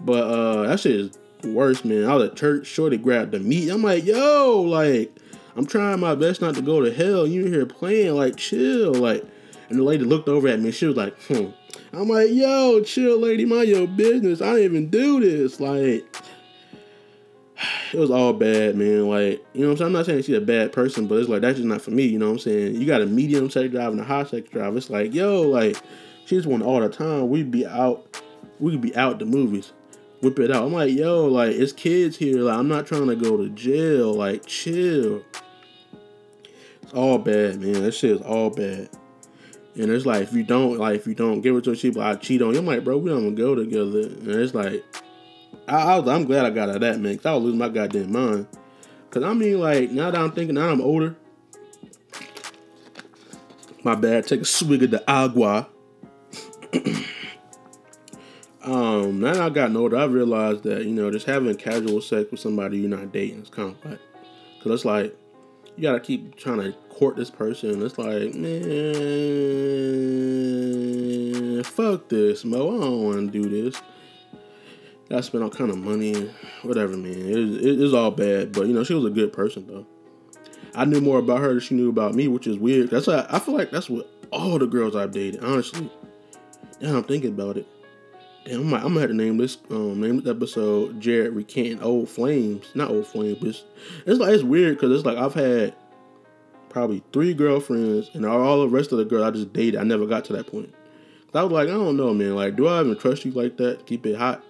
[0.00, 2.04] But uh that shit is worse, man.
[2.04, 3.70] I was at church, shorty grabbed the meat.
[3.70, 5.14] I'm like, yo, like,
[5.56, 7.26] I'm trying my best not to go to hell.
[7.26, 8.94] You here playing, like, chill.
[8.94, 9.24] Like,
[9.68, 10.70] and the lady looked over at me.
[10.70, 11.46] She was like, hmm.
[11.92, 14.42] I'm like, yo, chill, lady, mind your business.
[14.42, 15.60] I didn't even do this.
[15.60, 16.04] Like,
[17.94, 19.08] it was all bad, man.
[19.08, 19.86] Like, you know what I'm saying?
[19.86, 22.04] I'm not saying she's a bad person, but it's like that's just not for me,
[22.04, 22.74] you know what I'm saying?
[22.80, 24.76] You got a medium sex drive and a high sex drive.
[24.76, 25.76] It's like, yo, like,
[26.26, 27.28] she just all the time.
[27.28, 28.20] We'd be out,
[28.58, 29.72] we could be out the movies.
[30.20, 30.64] Whip it out.
[30.64, 32.42] I'm like, yo, like, it's kids here.
[32.42, 34.14] Like, I'm not trying to go to jail.
[34.14, 35.22] Like, chill.
[36.82, 37.82] It's all bad, man.
[37.82, 38.88] That shit is all bad.
[39.76, 41.98] And it's like if you don't like if you don't give it to a cheap,
[41.98, 42.60] I cheat on you.
[42.60, 44.02] I'm like, bro, we don't go together.
[44.02, 44.84] And it's like
[45.66, 47.68] I, I am glad I got out of that man, cause I was losing my
[47.68, 48.46] goddamn mind.
[49.10, 51.16] Cause I mean, like now that I'm thinking, now I'm older.
[53.82, 54.26] My bad.
[54.26, 55.68] Take a swig of the agua.
[58.62, 62.30] um, now that I gotten older, I realized that you know just having casual sex
[62.30, 64.00] with somebody you're not dating is kind of like,
[64.62, 65.16] cause it's like
[65.76, 67.84] you gotta keep trying to court this person.
[67.84, 69.14] It's like, man,
[71.64, 72.76] fuck this, Mo.
[72.76, 73.80] I don't want to do this.
[75.10, 76.14] I spent all kind of money,
[76.62, 77.12] whatever, man.
[77.12, 79.86] It it was all bad, but you know she was a good person though.
[80.74, 82.90] I knew more about her than she knew about me, which is weird.
[82.90, 85.90] That's why I feel like that's what all the girls I've dated, honestly.
[86.80, 87.66] Now I'm thinking about it.
[88.46, 92.08] Damn, I'm, I'm gonna have to name this um name this episode Jared recanting old
[92.08, 93.38] flames, not old flames.
[93.38, 93.64] But it's,
[94.06, 95.74] it's like it's weird because it's like I've had
[96.70, 100.06] probably three girlfriends, and all the rest of the girls I just dated, I never
[100.06, 100.74] got to that point.
[101.32, 102.36] I was like, I don't know, man.
[102.36, 103.86] Like, do I even trust you like that?
[103.86, 104.44] Keep it hot.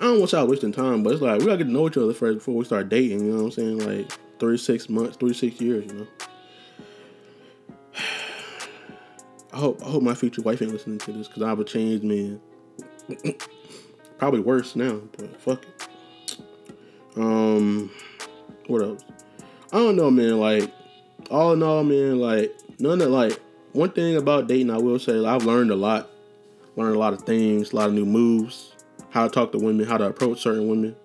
[0.00, 1.98] I don't want y'all wasting time, but it's like we gotta get to know each
[1.98, 3.20] other first before we start dating.
[3.20, 3.86] You know what I'm saying?
[3.86, 5.84] Like three six months, three six years.
[5.92, 6.06] You know.
[9.52, 12.02] I hope I hope my future wife ain't listening to this because I'm a changed
[12.02, 12.40] man.
[14.18, 15.90] Probably worse now, but fuck it.
[17.16, 17.90] Um,
[18.68, 19.04] what else?
[19.70, 20.40] I don't know, man.
[20.40, 20.72] Like,
[21.30, 22.18] all in all, man.
[22.18, 23.38] Like, none of like
[23.72, 26.08] one thing about dating, I will say, I've learned a lot.
[26.76, 28.74] Learned a lot of things, a lot of new moves,
[29.10, 30.96] how to talk to women, how to approach certain women.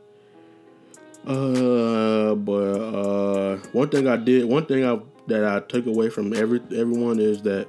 [1.26, 6.34] Uh, but uh, one thing I did, one thing I that I took away from
[6.34, 7.68] every everyone is that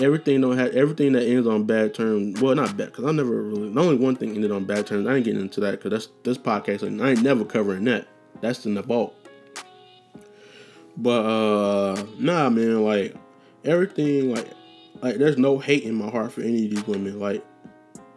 [0.00, 2.40] everything don't have everything that ends on bad terms.
[2.40, 3.70] Well, not bad because I never really.
[3.70, 5.06] The only one thing ended on bad terms.
[5.06, 8.06] I ain't getting into that because that's this podcast and I ain't never covering that.
[8.40, 9.14] That's in the vault.
[10.96, 13.14] But uh, nah, man, like
[13.64, 14.48] everything, like
[15.02, 17.18] like there's no hate in my heart for any of these women.
[17.18, 17.44] Like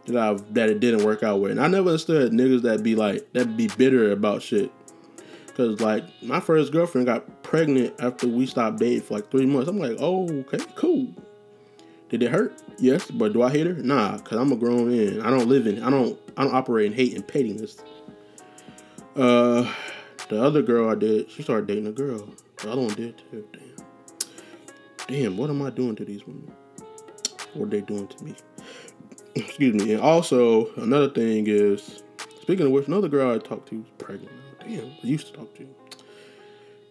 [0.10, 1.52] that I that it didn't work out with.
[1.52, 4.72] And I never understood niggas that be like that be bitter about shit.
[5.56, 9.70] Cause like my first girlfriend got pregnant after we stopped dating for like three months.
[9.70, 11.14] I'm like, oh, okay, cool.
[12.10, 12.60] Did it hurt?
[12.80, 13.74] Yes, but do I hate her?
[13.74, 15.22] Nah, cause I'm a grown man.
[15.22, 15.84] I don't live in.
[15.84, 16.18] I don't.
[16.38, 17.78] I don't operate in hate and pettiness.
[19.16, 19.70] Uh,
[20.30, 22.34] the other girl I did, she started dating a girl.
[22.58, 23.46] The other one did too.
[23.52, 23.86] Damn.
[25.08, 25.38] Damn.
[25.38, 26.52] What am I doing to these women?
[27.54, 28.36] What are they doing to me?
[29.40, 29.94] Excuse me.
[29.94, 32.04] And also another thing is,
[32.42, 34.32] speaking of which, another girl I talked to was pregnant.
[34.62, 34.86] Damn.
[34.86, 35.68] I used to talk to.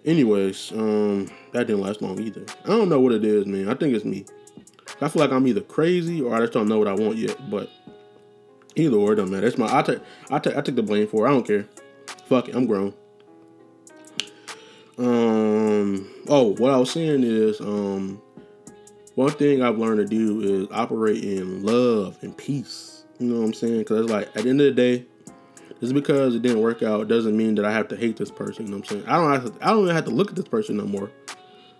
[0.05, 2.45] Anyways, um, that didn't last long either.
[2.65, 3.69] I don't know what it is, man.
[3.69, 4.25] I think it's me.
[5.01, 7.51] I feel like I'm either crazy or I just don't know what I want yet.
[7.51, 7.71] But
[8.75, 9.47] either or, it don't matter.
[9.47, 9.99] It's my I take
[10.31, 11.27] I take I take the blame for.
[11.27, 11.31] it.
[11.31, 11.67] I don't care.
[12.27, 12.95] Fuck it, I'm grown.
[14.97, 16.11] Um.
[16.29, 18.21] Oh, what I was saying is, um,
[19.19, 23.03] one thing I've learned to do is operate in love and peace.
[23.19, 23.81] You know what I'm saying?
[23.81, 25.07] Because it's like at the end of the day,
[25.81, 28.67] just because it didn't work out doesn't mean that I have to hate this person.
[28.67, 29.09] You know what I'm saying?
[29.09, 29.67] I don't have to.
[29.67, 31.11] I don't even have to look at this person no more.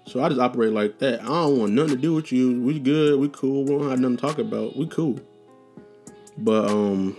[0.05, 1.21] So I just operate like that.
[1.21, 2.61] I don't want nothing to do with you.
[2.61, 3.21] We good.
[3.21, 3.63] We cool.
[3.63, 4.77] We don't have nothing to talk about.
[4.77, 5.21] We cool.
[6.39, 7.17] But um,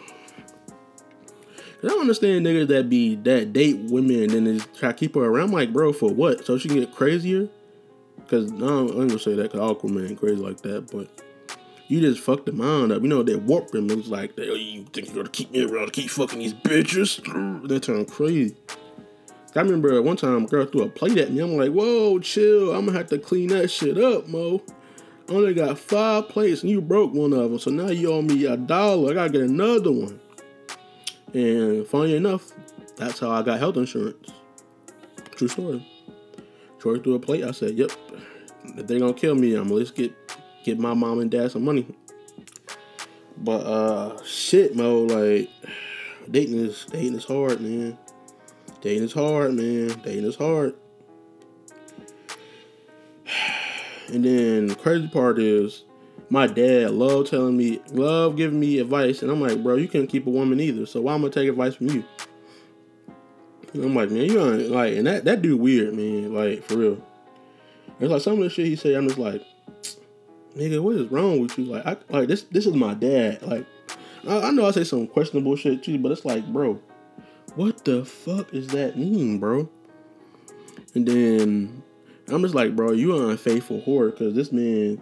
[1.81, 5.15] I don't understand niggas that be that date women and then they try to keep
[5.15, 5.45] her around.
[5.45, 6.45] I'm like, bro, for what?
[6.45, 7.47] So she can get crazier?
[8.29, 10.91] Cause no, I'm gonna say that because cool crazy like that.
[10.91, 11.09] But
[11.87, 13.01] you just fucked the mind up.
[13.01, 13.89] You know they warp them.
[13.89, 17.67] It's like, oh, you think you're gonna keep me around to keep fucking these bitches?
[17.67, 18.55] They turned crazy.
[19.55, 21.39] I remember one time a girl threw a plate at me.
[21.39, 22.75] I'm like, whoa, chill.
[22.75, 24.61] I'm gonna have to clean that shit up, Mo.
[25.27, 27.57] I only got five plates and you broke one of them.
[27.57, 29.11] So now you owe me a dollar.
[29.11, 30.19] I gotta get another one.
[31.33, 32.51] And funny enough,
[32.95, 34.29] that's how I got health insurance.
[35.31, 35.88] True story.
[36.79, 37.43] Troy threw a plate.
[37.43, 37.91] I said, "Yep,
[38.77, 40.13] if they're gonna kill me, I'm gonna let's get
[40.63, 41.85] get my mom and dad some money."
[43.37, 45.49] But uh, shit, Mo, like
[46.29, 47.97] dating is dating is hard, man.
[48.81, 49.89] Dating is hard, man.
[50.03, 50.75] Dating is hard.
[54.11, 55.83] And then the crazy part is
[56.31, 60.09] my dad love telling me, love giving me advice, and I'm like, bro, you can't
[60.09, 62.03] keep a woman either, so why am I gonna take advice from you?
[63.73, 67.05] I'm like, man, you ain't like, and that that dude weird, man, like for real.
[67.99, 69.43] It's like some of the shit he say, I'm just like,
[70.55, 71.65] nigga, what is wrong with you?
[71.65, 72.43] Like, I like this.
[72.43, 73.41] This is my dad.
[73.41, 73.65] Like,
[74.27, 76.79] I, I know I say some questionable shit too, but it's like, bro,
[77.55, 79.69] what the fuck does that mean, bro?
[80.95, 81.83] And then
[82.29, 85.01] I'm just like, bro, you an unfaithful whore because this man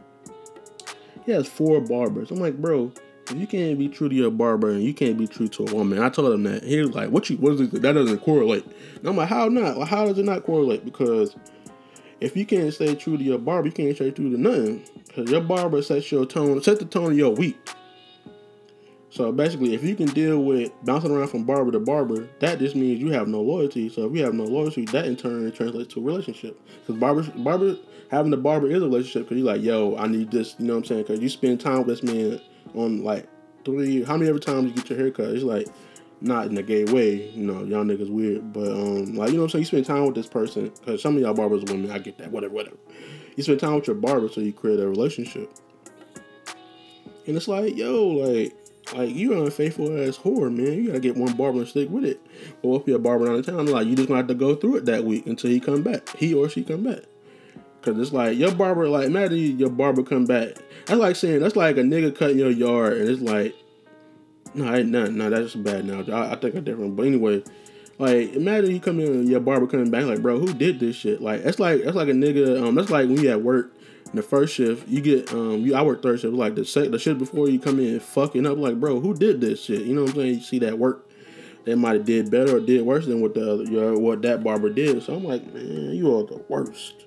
[1.25, 2.31] he has four barbers.
[2.31, 2.91] I'm like, bro,
[3.35, 5.99] you can't be true to your barber and you can't be true to a woman,
[5.99, 6.63] I told him that.
[6.63, 7.81] He was like, what you, what is it?
[7.81, 8.65] That doesn't correlate.
[8.95, 9.87] And I'm like, how not?
[9.87, 10.85] How does it not correlate?
[10.85, 11.35] Because
[12.19, 14.83] if you can't stay true to your barber, you can't stay true to nothing.
[15.07, 17.57] Because your barber sets your tone, set the tone of your week.
[19.09, 22.75] So basically, if you can deal with bouncing around from barber to barber, that just
[22.75, 23.89] means you have no loyalty.
[23.89, 26.59] So if you have no loyalty, that in turn translates to a relationship.
[26.81, 27.77] Because barber, barber,
[28.11, 29.23] having the barber is a relationship.
[29.23, 30.55] Because you're like, yo, I need this.
[30.59, 31.01] You know what I'm saying?
[31.03, 32.39] Because you spend time with this man
[32.75, 33.27] on like
[33.65, 34.03] three.
[34.03, 35.29] How many every times you get your haircut?
[35.29, 35.67] It's like
[36.21, 37.29] not in a gay way.
[37.29, 39.61] You know, y'all niggas weird, but um, like you know what I'm saying.
[39.61, 41.91] You spend time with this person because some of y'all barbers women.
[41.91, 42.31] I get that.
[42.31, 42.77] Whatever, whatever.
[43.35, 45.51] You spend time with your barber so you create a relationship.
[47.27, 48.55] And it's like, yo, like
[48.93, 50.73] like you are unfaithful ass whore, man.
[50.73, 52.19] You gotta get one barber and stick with it.
[52.61, 54.55] Or if you're a barber out of town, like you just gonna have to go
[54.55, 56.15] through it that week until he come back.
[56.17, 57.03] He or she come back.
[57.87, 60.57] Cause it's like your barber, like imagine your barber come back.
[60.87, 63.55] That's like saying that's like a nigga cutting your yard and it's like,
[64.53, 66.03] no, no, no, that's bad now.
[66.13, 66.97] I, I think I'm different.
[66.97, 67.45] But anyway,
[67.97, 70.97] like imagine you come in and your barber coming back like, bro, who did this
[70.97, 71.21] shit?
[71.21, 72.61] Like that's like that's like a nigga.
[72.61, 73.73] Um, that's like when you at work
[74.13, 76.99] the first shift, you get um you I work third shift, like the sec the
[76.99, 79.83] shift before you come in fucking up, like bro, who did this shit?
[79.83, 80.33] You know what I'm saying?
[80.33, 81.09] You see that work,
[81.63, 84.69] they might have did better or did worse than what the other what that barber
[84.69, 85.01] did.
[85.03, 87.06] So I'm like, man, you are the worst.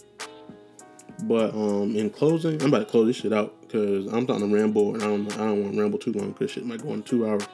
[1.23, 4.55] But um, in closing, I'm about to close this shit out because I'm starting to
[4.55, 6.93] ramble, and I don't I don't want to ramble too long because shit might go
[6.93, 7.47] on two hours.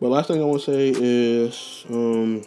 [0.00, 2.42] But last thing I want to say is, um,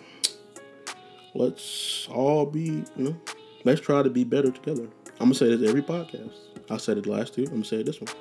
[1.33, 3.17] let's all be, you know,
[3.63, 4.87] let's try to be better together.
[5.19, 6.33] I'm gonna say this every podcast.
[6.69, 7.43] I said it last two.
[7.43, 8.11] I'm gonna say it this one.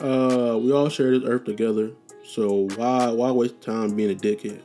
[0.00, 1.92] Uh, we all share this earth together,
[2.24, 4.62] so why why waste time being a dickhead?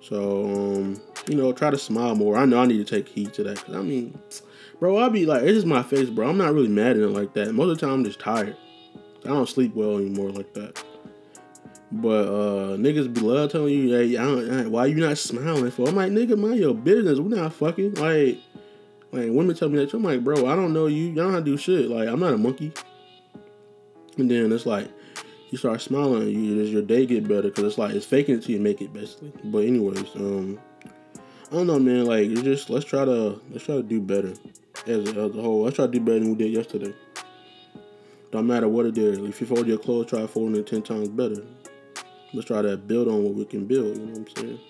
[0.00, 2.36] So um, you know, try to smile more.
[2.36, 3.64] I know I need to take heed to that.
[3.64, 4.18] Cause I mean,
[4.78, 6.28] bro, I'll be like, it's just my face, bro.
[6.28, 7.52] I'm not really mad at it like that.
[7.52, 8.56] Most of the time, I'm just tired.
[9.24, 10.82] I don't sleep well anymore like that.
[11.92, 15.70] But uh niggas be love telling you, hey, I don't, I, why you not smiling
[15.70, 15.88] for?
[15.88, 17.18] I'm like, nigga, mind your business.
[17.18, 17.94] We're not fucking.
[17.94, 18.38] Like,
[19.12, 19.94] like women tell me that.
[19.94, 21.06] I'm like, bro, I don't know you.
[21.06, 21.90] Y'all don't how to do shit.
[21.90, 22.72] Like, I'm not a monkey.
[24.18, 24.88] And then it's like,
[25.50, 28.42] you start smiling, you as your day get better because it's like it's faking it
[28.42, 29.32] till you make it basically.
[29.44, 30.58] But anyways, um,
[31.50, 32.06] I don't know, man.
[32.06, 34.34] Like, just let's try to let's try to do better
[34.86, 35.62] as a, as a whole.
[35.62, 36.92] Let's try to do better than we did yesterday.
[38.32, 39.18] Don't matter what it is.
[39.18, 41.44] If you fold your clothes, try folding it ten times better.
[42.34, 43.96] Let's try to build on what we can build.
[43.96, 44.60] You know what I'm saying?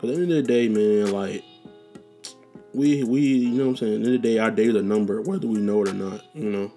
[0.00, 1.44] Cause at the end of the day, man, like
[2.72, 3.94] we we you know what I'm saying.
[3.96, 5.94] At the end of the day, our days are numbered, whether we know it or
[5.94, 6.24] not.
[6.34, 6.72] You know.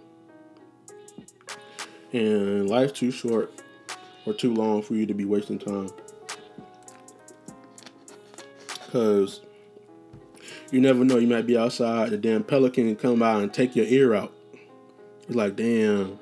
[2.12, 3.54] And life's too short
[4.26, 5.90] or too long for you to be wasting time.
[8.92, 9.42] Cause
[10.72, 11.18] you never know.
[11.18, 14.34] You might be outside, the damn pelican can come by and take your ear out.
[15.28, 16.20] It's like, damn.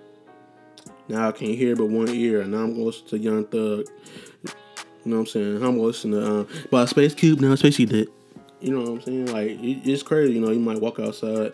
[1.08, 2.44] Now I can't hear but one ear.
[2.44, 3.86] Now I'm gonna listen to Young Thug.
[4.44, 5.56] You know what I'm saying?
[5.56, 7.56] I'm gonna listen to um, by Space Cube now.
[7.56, 8.10] Space Cube did.
[8.60, 9.26] You know what I'm saying?
[9.28, 10.34] Like it's crazy.
[10.34, 11.54] You know, you might walk outside,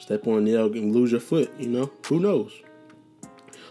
[0.00, 1.52] step on nail, and lose your foot.
[1.58, 2.52] You know, who knows?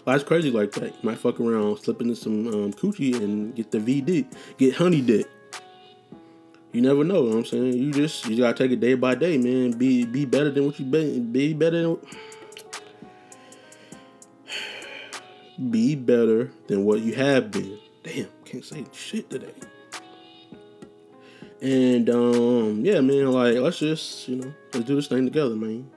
[0.05, 0.87] Life's crazy like that.
[0.87, 5.01] You might fuck around, slip into some um, coochie, and get the VD, get honey
[5.01, 5.27] dick.
[6.73, 7.21] You never know.
[7.21, 7.73] You know what I'm saying?
[7.73, 9.77] You just you gotta take it day by day, man.
[9.77, 11.31] Be be better than what you been.
[11.31, 11.97] Be better than.
[15.69, 17.77] Be better than what you have been.
[18.01, 19.53] Damn, can't say shit today.
[21.61, 25.89] And um, yeah, man, like let's just you know let's do this thing together, man.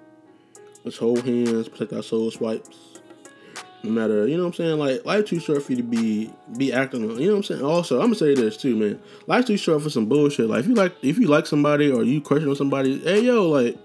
[0.84, 2.85] Let's hold hands, protect our soul swipes.
[3.88, 4.78] Matter, you know what I'm saying?
[4.78, 7.18] Like life too short for you to be be acting on.
[7.18, 7.64] You know what I'm saying?
[7.64, 9.00] Also, I'm gonna say this too, man.
[9.26, 10.48] Life too short for some bullshit.
[10.48, 13.48] Like if you like if you like somebody or you question on somebody, hey yo,
[13.48, 13.76] like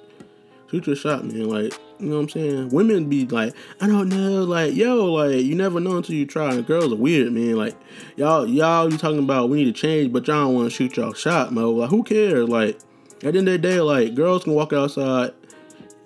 [0.69, 1.49] shoot your shot, man.
[1.49, 2.69] Like you know what I'm saying?
[2.69, 6.53] Women be like, I don't know, like yo, like you never know until you try.
[6.53, 7.55] And girls are weird, man.
[7.55, 7.75] Like
[8.15, 10.97] y'all, y'all, you talking about we need to change, but y'all don't want to shoot
[10.97, 11.65] y'all shot, man.
[11.65, 12.49] Like who cares?
[12.49, 12.79] Like
[13.23, 15.33] at the end of the day, like girls can walk outside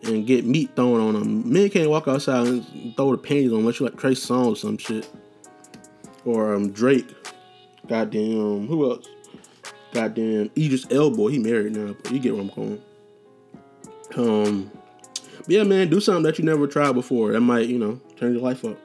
[0.07, 1.51] and get meat thrown on them.
[1.51, 4.55] Men can't walk outside and throw the panties on unless you like Trey Songz or
[4.55, 5.09] some shit.
[6.23, 7.07] Or um, Drake.
[7.87, 9.07] Goddamn, who else?
[9.93, 11.31] Goddamn, Idris Elba.
[11.31, 12.81] He married now, but you get where I'm going.
[14.17, 14.71] Um,
[15.47, 17.31] yeah, man, do something that you never tried before.
[17.31, 18.77] That might, you know, turn your life up.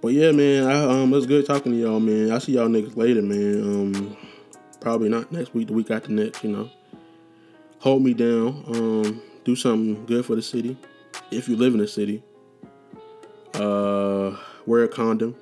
[0.00, 2.30] But yeah, man, I, um, it was good talking to y'all, man.
[2.30, 3.62] I see y'all niggas later, man.
[3.62, 4.16] Um,
[4.80, 6.70] probably not next week, the week after next, you know.
[7.80, 8.64] Hold me down.
[8.68, 10.76] Um, do something good for the city
[11.30, 12.22] if you live in the city.
[13.54, 14.36] Uh,
[14.66, 15.36] wear a condom.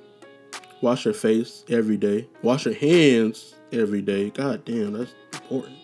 [0.81, 2.27] Wash your face every day.
[2.41, 4.29] Wash your hands every day.
[4.29, 5.77] God damn, that's important.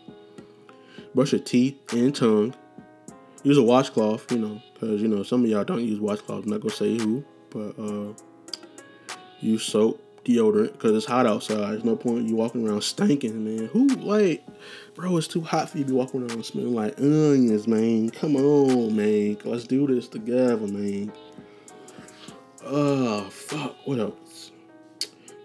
[1.16, 2.54] Brush your teeth and tongue.
[3.44, 6.44] Use a washcloth, you know, because, you know, some of y'all don't use washcloths.
[6.44, 8.14] I'm not going to say who, but uh,
[9.40, 11.72] use soap deodorant because it's hot outside.
[11.72, 13.68] There's no point you walking around stinking, man.
[13.68, 14.46] Who like,
[14.94, 15.18] bro?
[15.18, 18.10] It's too hot for you to be walking around smelling like onions, man.
[18.12, 19.38] Come on, man.
[19.44, 21.12] Let's do this together, man.
[22.64, 23.76] Oh fuck.
[23.86, 24.52] What else?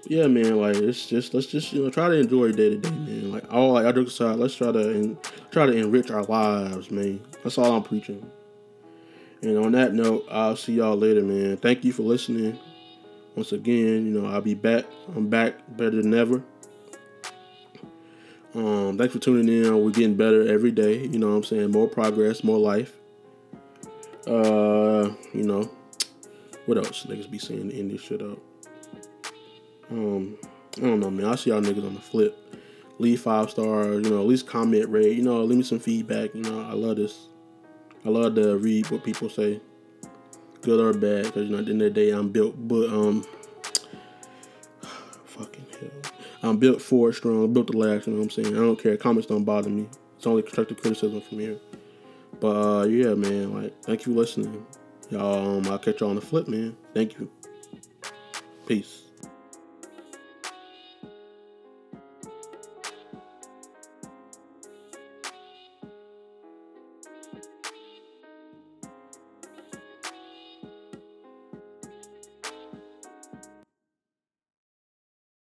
[0.06, 0.56] Yeah, man.
[0.56, 3.32] Like it's just let's just you know try to enjoy day to day, man.
[3.32, 5.18] Like all like I joke aside, let's try to en-
[5.50, 7.20] try to enrich our lives, man.
[7.42, 8.30] That's all I'm preaching.
[9.42, 11.58] And on that note, I'll see y'all later, man.
[11.58, 12.58] Thank you for listening
[13.34, 14.84] once again, you know, I'll be back.
[15.14, 16.42] I'm back better than ever.
[18.54, 19.84] Um, thanks for tuning in.
[19.84, 21.04] We're getting better every day.
[21.06, 21.72] You know what I'm saying?
[21.72, 22.92] More progress, more life.
[24.26, 25.68] Uh, you know,
[26.66, 28.38] what else niggas be saying to end this shit up?
[29.90, 30.38] Um,
[30.76, 31.26] I don't know, man.
[31.26, 32.38] I'll see y'all niggas on the flip.
[32.98, 36.32] Leave five stars, you know, at least comment, rate, you know, leave me some feedback.
[36.32, 37.26] You know, I love this.
[38.06, 39.60] I love to read what people say
[40.64, 42.88] good or bad, because you know at the end of the day I'm built, but
[42.88, 43.24] um,
[45.26, 46.12] fucking hell,
[46.42, 48.06] I'm built for it strong, built to last.
[48.06, 48.56] You know what I'm saying?
[48.56, 48.96] I don't care.
[48.96, 49.86] Comments don't bother me.
[50.16, 51.58] It's only constructive criticism from here.
[52.40, 54.66] But uh, yeah, man, like thank you for listening,
[55.10, 55.58] y'all.
[55.58, 56.76] Um, I'll catch y'all on the flip, man.
[56.92, 57.30] Thank you.
[58.66, 59.03] Peace.